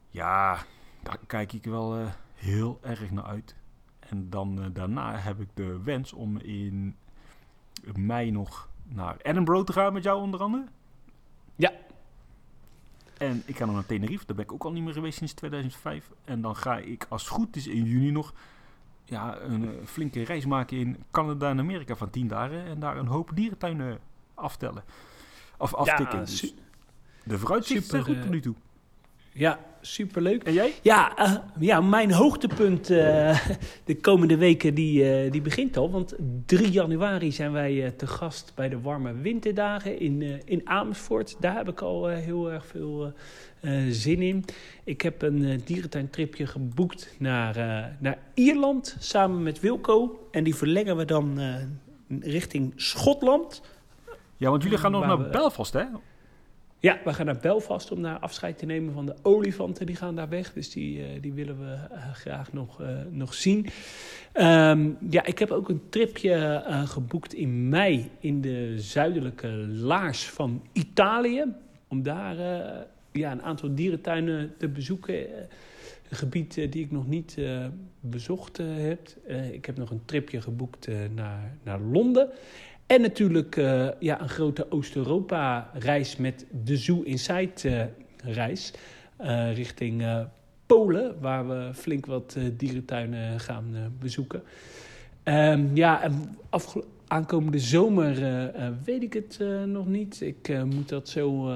Ja, 0.08 0.58
daar 1.02 1.18
kijk 1.26 1.52
ik 1.52 1.64
wel 1.64 2.08
heel 2.34 2.78
erg 2.82 3.10
naar 3.10 3.24
uit. 3.24 3.56
En 3.98 4.30
dan 4.30 4.72
daarna 4.72 5.16
heb 5.16 5.40
ik 5.40 5.48
de 5.54 5.82
wens 5.82 6.12
om 6.12 6.38
in 6.38 6.96
mei 7.94 8.30
nog 8.30 8.68
naar 8.82 9.16
Edinburgh 9.22 9.64
te 9.64 9.72
gaan 9.72 9.92
met 9.92 10.02
jou 10.02 10.20
onder 10.20 10.40
andere. 10.40 10.66
Ja, 11.56 11.72
en 13.18 13.42
ik 13.46 13.56
ga 13.56 13.64
nog 13.64 13.74
naar 13.74 13.86
Tenerife. 13.86 14.26
Daar 14.26 14.36
ben 14.36 14.44
ik 14.44 14.52
ook 14.52 14.64
al 14.64 14.72
niet 14.72 14.84
meer 14.84 14.92
geweest 14.92 15.18
sinds 15.18 15.32
2005. 15.32 16.10
En 16.24 16.40
dan 16.40 16.56
ga 16.56 16.78
ik, 16.78 17.06
als 17.08 17.22
het 17.22 17.30
goed 17.30 17.56
is, 17.56 17.66
in 17.66 17.84
juni 17.84 18.10
nog 18.10 18.34
ja, 19.04 19.40
een 19.40 19.62
uh, 19.62 19.70
flinke 19.84 20.22
reis 20.22 20.46
maken 20.46 20.76
in 20.76 21.04
Canada 21.10 21.50
en 21.50 21.58
Amerika 21.58 21.96
van 21.96 22.10
10 22.10 22.28
dagen. 22.28 22.64
En 22.64 22.80
daar 22.80 22.96
een 22.96 23.06
hoop 23.06 23.30
dierentuinen 23.34 23.98
aftellen. 24.34 24.84
Of 25.58 25.74
aftikken. 25.74 26.18
Ja, 26.18 26.24
dus 26.24 26.54
de 27.24 27.38
vooruitzichten 27.38 27.90
zijn 27.90 28.04
goed 28.04 28.20
tot 28.20 28.30
nu 28.30 28.40
toe. 28.40 28.54
Ja, 29.32 29.58
superleuk. 29.86 30.42
En 30.42 30.52
jij? 30.52 30.72
Ja, 30.82 31.18
uh, 31.18 31.36
ja 31.58 31.80
mijn 31.80 32.12
hoogtepunt 32.12 32.90
uh, 32.90 33.38
de 33.84 33.96
komende 34.00 34.36
weken 34.36 34.74
die, 34.74 35.24
uh, 35.24 35.32
die 35.32 35.40
begint 35.42 35.76
al. 35.76 35.90
Want 35.90 36.14
3 36.46 36.70
januari 36.70 37.32
zijn 37.32 37.52
wij 37.52 37.92
te 37.96 38.06
gast 38.06 38.52
bij 38.54 38.68
de 38.68 38.80
warme 38.80 39.12
winterdagen 39.12 40.00
in, 40.00 40.42
in 40.44 40.68
Amersfoort. 40.68 41.36
Daar 41.40 41.56
heb 41.56 41.68
ik 41.68 41.80
al 41.80 42.06
heel 42.06 42.52
erg 42.52 42.66
veel 42.66 43.12
zin 43.88 44.22
in. 44.22 44.44
Ik 44.84 45.00
heb 45.00 45.22
een 45.22 45.62
dierentuintripje 45.64 46.46
geboekt 46.46 47.14
naar, 47.18 47.56
naar 47.98 48.18
Ierland 48.34 48.96
samen 48.98 49.42
met 49.42 49.60
Wilco. 49.60 50.28
En 50.30 50.44
die 50.44 50.54
verlengen 50.54 50.96
we 50.96 51.04
dan 51.04 51.40
richting 52.20 52.72
Schotland. 52.76 53.62
Ja, 54.36 54.50
want 54.50 54.62
jullie 54.62 54.78
gaan 54.78 54.90
nog 54.90 55.06
naar 55.06 55.30
Belfast, 55.30 55.72
hè? 55.72 55.84
Ja, 56.84 57.00
we 57.04 57.12
gaan 57.12 57.26
naar 57.26 57.38
Belfast 57.40 57.90
om 57.90 58.02
daar 58.02 58.18
afscheid 58.18 58.58
te 58.58 58.66
nemen 58.66 58.92
van 58.94 59.06
de 59.06 59.14
olifanten. 59.22 59.86
Die 59.86 59.96
gaan 59.96 60.16
daar 60.16 60.28
weg, 60.28 60.52
dus 60.52 60.70
die, 60.70 60.98
uh, 60.98 61.06
die 61.20 61.32
willen 61.32 61.58
we 61.58 61.76
uh, 61.92 62.12
graag 62.12 62.52
nog, 62.52 62.80
uh, 62.80 62.88
nog 63.10 63.34
zien. 63.34 63.66
Um, 64.34 64.96
ja, 65.10 65.24
ik 65.24 65.38
heb 65.38 65.50
ook 65.50 65.68
een 65.68 65.82
tripje 65.88 66.62
geboekt 66.86 67.34
in 67.34 67.68
mei 67.68 68.10
in 68.18 68.40
de 68.40 68.74
zuidelijke 68.78 69.48
laars 69.68 70.28
van 70.28 70.62
Italië. 70.72 71.44
Om 71.88 72.02
daar 72.02 72.36
ja, 73.12 73.32
een 73.32 73.42
aantal 73.42 73.74
dierentuinen 73.74 74.54
te 74.58 74.68
bezoeken. 74.68 75.14
Een 76.08 76.16
gebied 76.16 76.54
die 76.54 76.84
ik 76.84 76.90
nog 76.90 77.06
niet 77.06 77.38
bezocht 78.00 78.56
heb. 78.56 79.08
ik 79.52 79.66
heb 79.66 79.76
nog 79.76 79.90
een 79.90 80.04
tripje 80.04 80.40
geboekt 80.40 80.88
naar, 81.14 81.56
naar 81.62 81.80
Londen. 81.80 82.28
En 82.86 83.00
natuurlijk 83.00 83.56
uh, 83.56 83.88
ja, 83.98 84.20
een 84.20 84.28
grote 84.28 84.70
Oost-Europa-reis 84.70 86.16
met 86.16 86.46
de 86.64 86.76
Zoo 86.76 87.02
Inside-reis. 87.02 88.72
Uh, 89.20 89.54
richting 89.54 90.26
Polen, 90.66 91.20
waar 91.20 91.48
we 91.48 91.70
flink 91.74 92.06
wat 92.06 92.36
dierentuinen 92.56 93.40
gaan 93.40 93.96
bezoeken. 93.98 94.42
Um, 95.24 95.76
ja, 95.76 96.02
en 96.02 96.36
aankomende 97.06 97.58
zomer 97.58 98.14
weet 98.84 99.02
ik 99.02 99.12
het 99.12 99.40
nog 99.66 99.86
niet. 99.86 100.20
Ik 100.20 100.64
moet 100.64 100.88
dat 100.88 101.08
zo 101.08 101.50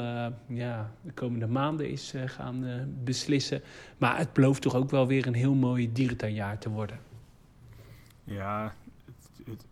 ja, 0.46 0.92
de 1.02 1.12
komende 1.12 1.46
maanden 1.46 1.86
eens 1.86 2.14
gaan 2.26 2.64
beslissen. 3.04 3.62
Maar 3.98 4.18
het 4.18 4.32
belooft 4.32 4.62
toch 4.62 4.74
ook 4.74 4.90
wel 4.90 5.06
weer 5.06 5.26
een 5.26 5.34
heel 5.34 5.54
mooi 5.54 5.92
dierentuinjaar 5.92 6.58
te 6.58 6.70
worden. 6.70 6.98
Ja, 8.24 8.74
het, 9.04 9.44
het 9.44 9.64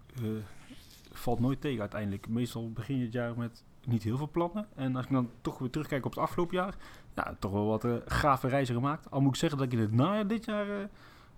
valt 1.26 1.40
nooit 1.40 1.60
tegen 1.60 1.80
uiteindelijk. 1.80 2.28
Meestal 2.28 2.72
begin 2.72 2.98
je 2.98 3.04
het 3.04 3.12
jaar 3.12 3.38
met 3.38 3.64
niet 3.84 4.02
heel 4.02 4.16
veel 4.16 4.30
plannen. 4.30 4.66
En 4.74 4.96
als 4.96 5.04
ik 5.04 5.10
dan 5.10 5.30
toch 5.40 5.58
weer 5.58 5.70
terugkijk 5.70 6.04
op 6.04 6.10
het 6.10 6.20
afgelopen 6.20 6.56
jaar, 6.56 6.74
ja, 7.14 7.36
toch 7.38 7.52
wel 7.52 7.66
wat 7.66 7.84
uh, 7.84 7.94
gave 8.06 8.48
reizen 8.48 8.74
gemaakt. 8.74 9.10
Al 9.10 9.20
moet 9.20 9.34
ik 9.34 9.38
zeggen 9.40 9.58
dat 9.58 9.66
ik 9.66 9.72
in 9.72 9.84
het 9.84 9.92
najaar 9.92 10.26
dit 10.26 10.44
jaar 10.44 10.68
uh, 10.68 10.84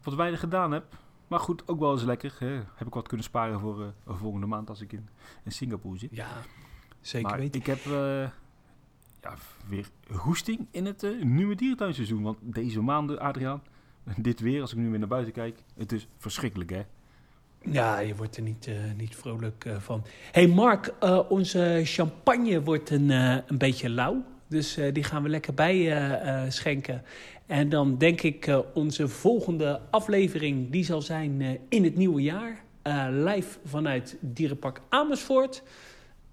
wat 0.02 0.14
weinig 0.14 0.40
gedaan 0.40 0.72
heb. 0.72 0.96
Maar 1.28 1.40
goed, 1.40 1.68
ook 1.68 1.78
wel 1.78 1.92
eens 1.92 2.02
lekker. 2.02 2.36
Hè. 2.38 2.54
Heb 2.74 2.86
ik 2.86 2.94
wat 2.94 3.08
kunnen 3.08 3.26
sparen 3.26 3.60
voor 3.60 3.80
uh, 3.80 3.86
volgende 4.06 4.46
maand 4.46 4.68
als 4.68 4.80
ik 4.80 4.92
in, 4.92 5.08
in 5.44 5.52
Singapore 5.52 5.98
zit. 5.98 6.16
Ja, 6.16 6.28
zeker 7.00 7.28
maar 7.28 7.38
weten. 7.38 7.60
Ik 7.60 7.66
heb 7.66 7.80
ja, 9.20 9.34
weer 9.68 9.90
goesting 10.10 10.66
in 10.70 10.86
het 10.86 11.02
eh, 11.02 11.22
nieuwe 11.22 11.54
dierentuinseizoen. 11.54 12.22
Want 12.22 12.38
deze 12.42 12.80
maanden, 12.80 13.18
Adriaan, 13.18 13.62
dit 14.16 14.40
weer, 14.40 14.60
als 14.60 14.72
ik 14.72 14.78
nu 14.78 14.90
weer 14.90 14.98
naar 14.98 15.08
buiten 15.08 15.32
kijk, 15.32 15.62
het 15.74 15.92
is 15.92 16.08
verschrikkelijk 16.16 16.70
hè. 16.70 16.82
Ja, 17.62 17.98
je 17.98 18.14
wordt 18.14 18.36
er 18.36 18.42
niet, 18.42 18.66
eh, 18.66 18.74
niet 18.96 19.16
vrolijk 19.16 19.64
eh, 19.64 19.76
van. 19.78 20.04
hey 20.32 20.46
Mark, 20.46 20.94
eh, 21.00 21.20
onze 21.28 21.80
champagne 21.84 22.62
wordt 22.62 22.90
een, 22.90 23.10
een 23.10 23.58
beetje 23.58 23.88
lauw. 23.88 24.24
Dus 24.48 24.78
die 24.92 25.04
gaan 25.04 25.22
we 25.22 25.28
lekker 25.28 25.54
bij 25.54 26.46
schenken. 26.48 27.02
En 27.46 27.68
dan 27.68 27.98
denk 27.98 28.22
ik 28.22 28.50
onze 28.74 29.08
volgende 29.08 29.80
aflevering, 29.90 30.70
die 30.70 30.84
zal 30.84 31.02
zijn 31.02 31.58
in 31.68 31.84
het 31.84 31.96
nieuwe 31.96 32.22
jaar. 32.22 32.62
Live 33.10 33.58
vanuit 33.64 34.16
Dierenpark 34.20 34.80
Amersfoort. 34.88 35.62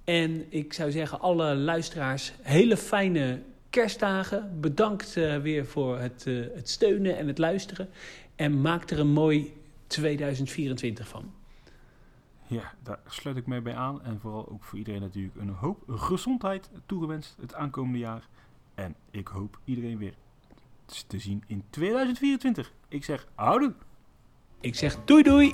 En 0.03 0.45
ik 0.49 0.73
zou 0.73 0.91
zeggen, 0.91 1.19
alle 1.19 1.55
luisteraars, 1.55 2.33
hele 2.41 2.77
fijne 2.77 3.39
kerstdagen. 3.69 4.57
Bedankt 4.61 5.13
weer 5.41 5.65
voor 5.65 5.99
het, 5.99 6.25
het 6.55 6.69
steunen 6.69 7.17
en 7.17 7.27
het 7.27 7.37
luisteren. 7.37 7.89
En 8.35 8.61
maak 8.61 8.89
er 8.89 8.99
een 8.99 9.07
mooi 9.07 9.53
2024 9.87 11.07
van. 11.07 11.33
Ja, 12.47 12.73
daar 12.83 12.99
sluit 13.07 13.37
ik 13.37 13.47
mij 13.47 13.61
bij 13.61 13.75
aan. 13.75 14.03
En 14.03 14.19
vooral 14.19 14.49
ook 14.49 14.63
voor 14.63 14.77
iedereen 14.77 15.01
natuurlijk 15.01 15.35
een 15.35 15.49
hoop 15.49 15.83
gezondheid 15.87 16.69
toegewenst 16.85 17.35
het 17.41 17.53
aankomende 17.53 17.97
jaar. 17.99 18.27
En 18.73 18.95
ik 19.11 19.27
hoop 19.27 19.59
iedereen 19.63 19.97
weer 19.97 20.13
te 21.07 21.19
zien 21.19 21.43
in 21.47 21.63
2024. 21.69 22.73
Ik 22.87 23.03
zeg, 23.03 23.27
houden! 23.35 23.75
Ik 24.59 24.75
zeg 24.75 25.05
doei 25.05 25.23
doei! 25.23 25.53